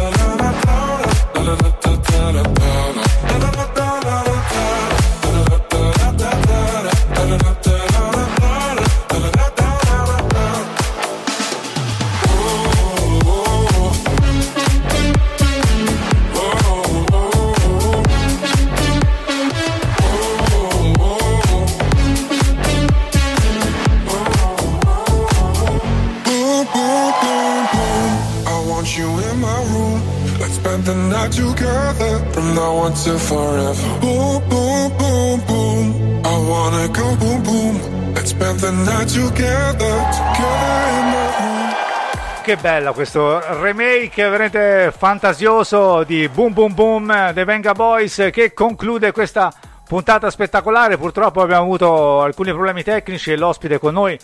Che 42.48 42.56
bella 42.56 42.92
questo 42.92 43.60
remake 43.60 44.22
veramente 44.22 44.90
fantasioso 44.96 46.02
di 46.02 46.30
Boom 46.30 46.54
Boom 46.54 46.72
Boom 46.72 47.32
dei 47.32 47.44
Venga 47.44 47.74
Boys 47.74 48.30
che 48.32 48.54
conclude 48.54 49.12
questa 49.12 49.52
puntata 49.86 50.30
spettacolare. 50.30 50.96
Purtroppo 50.96 51.42
abbiamo 51.42 51.64
avuto 51.64 52.22
alcuni 52.22 52.50
problemi 52.52 52.82
tecnici 52.82 53.32
e 53.32 53.36
l'ospite 53.36 53.78
con 53.78 53.92
noi 53.92 54.18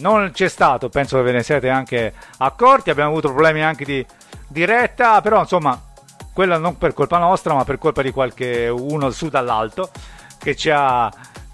non 0.00 0.30
c'è 0.30 0.48
stato, 0.48 0.90
penso 0.90 1.16
che 1.16 1.22
ve 1.22 1.32
ne 1.32 1.42
siete 1.42 1.70
anche 1.70 2.12
accorti. 2.36 2.90
Abbiamo 2.90 3.12
avuto 3.12 3.28
problemi 3.28 3.62
anche 3.64 3.86
di 3.86 4.04
diretta, 4.46 5.22
però 5.22 5.40
insomma, 5.40 5.80
quella 6.34 6.58
non 6.58 6.76
per 6.76 6.92
colpa 6.92 7.16
nostra, 7.16 7.54
ma 7.54 7.64
per 7.64 7.78
colpa 7.78 8.02
di 8.02 8.10
qualche 8.10 8.68
uno 8.68 9.08
su 9.08 9.30
dall'alto 9.30 9.88
che 10.38 10.54
ci 10.54 10.68
ha 10.68 11.10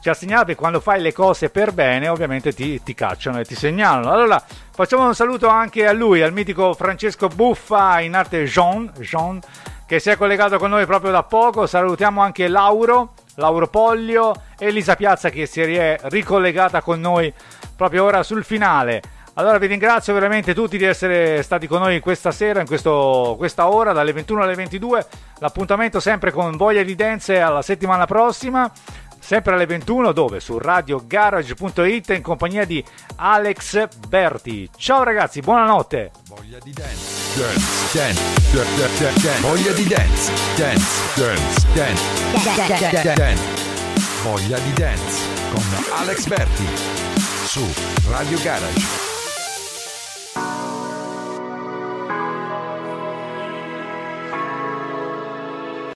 ci 0.07 0.13
ha 0.13 0.15
segnalato 0.15 0.47
che 0.47 0.55
quando 0.55 0.79
fai 0.79 1.01
le 1.01 1.13
cose 1.13 1.51
per 1.51 1.73
bene 1.73 2.07
ovviamente 2.07 2.53
ti, 2.53 2.81
ti 2.81 2.95
cacciano 2.95 3.41
e 3.41 3.45
ti 3.45 3.57
segnalano. 3.57 4.13
Allora 4.13 4.41
facciamo 4.71 5.05
un 5.05 5.17
saluto 5.17 5.49
anche 5.49 5.85
a 5.85 5.91
lui, 5.91 6.23
al 6.23 6.33
mitico 6.33 6.75
Francesco 6.75 7.27
Buffa, 7.27 7.99
in 7.99 8.15
arte 8.15 8.45
Jean, 8.45 8.93
Jean 9.01 9.41
che 9.85 9.99
si 9.99 10.11
è 10.11 10.17
collegato 10.17 10.59
con 10.59 10.71
noi 10.71 10.87
proprio 10.87 11.11
da 11.11 11.25
poco. 11.25 11.67
Salutiamo 11.67 12.21
anche 12.21 12.47
Lauro, 12.47 13.15
Lauro 13.35 13.67
Poglio, 13.67 14.43
Elisa 14.57 14.95
Piazza 14.95 15.29
che 15.31 15.47
si 15.47 15.61
è 15.61 15.99
ricollegata 16.03 16.83
con 16.83 17.01
noi 17.01 17.35
proprio 17.75 18.05
ora 18.05 18.23
sul 18.23 18.45
finale. 18.45 19.03
Allora 19.39 19.59
vi 19.59 19.67
ringrazio 19.67 20.15
veramente 20.15 20.55
tutti 20.55 20.79
di 20.79 20.85
essere 20.85 21.43
stati 21.43 21.67
con 21.67 21.81
noi 21.81 22.01
questa 22.01 22.31
sera, 22.31 22.61
in 22.61 22.67
questo, 22.67 23.35
questa 23.37 23.69
ora, 23.69 23.93
dalle 23.93 24.15
21 24.15 24.43
alle 24.43 24.55
22. 24.55 25.07
L'appuntamento 25.41 26.01
sempre 26.01 26.31
con 26.31 26.57
Voglia 26.57 26.83
di 26.83 26.95
Dance 26.95 27.39
alla 27.39 27.61
settimana 27.61 28.07
prossima. 28.07 28.71
Sempre 29.27 29.55
alle 29.55 29.67
21 29.67 30.13
dove? 30.13 30.39
Su 30.39 30.57
radiogarage.it 30.57 32.11
in 32.11 32.23
compagnia 32.23 32.65
di 32.65 32.83
Alex 33.17 33.89
Berti. 34.07 34.71
Ciao 34.77 35.03
ragazzi, 35.03 35.41
buonanotte. 35.41 36.13
Voglia 36.29 36.61
di 36.63 36.73
dance, 36.73 37.35
dance, 37.35 37.99
dance, 37.99 39.21
dance. 39.21 39.41
Voglia 39.41 39.73
di 39.73 39.89
dance, 39.89 40.33
dance, 40.55 41.25
dance, 41.75 43.15
dance. 43.15 43.43
Voglia 44.23 44.59
di 44.61 44.73
dance 44.75 45.25
con 45.51 45.63
Alex 45.97 46.27
Berti 46.29 46.67
su 47.47 47.67
Radio 48.09 48.41
Garage. 48.43 49.06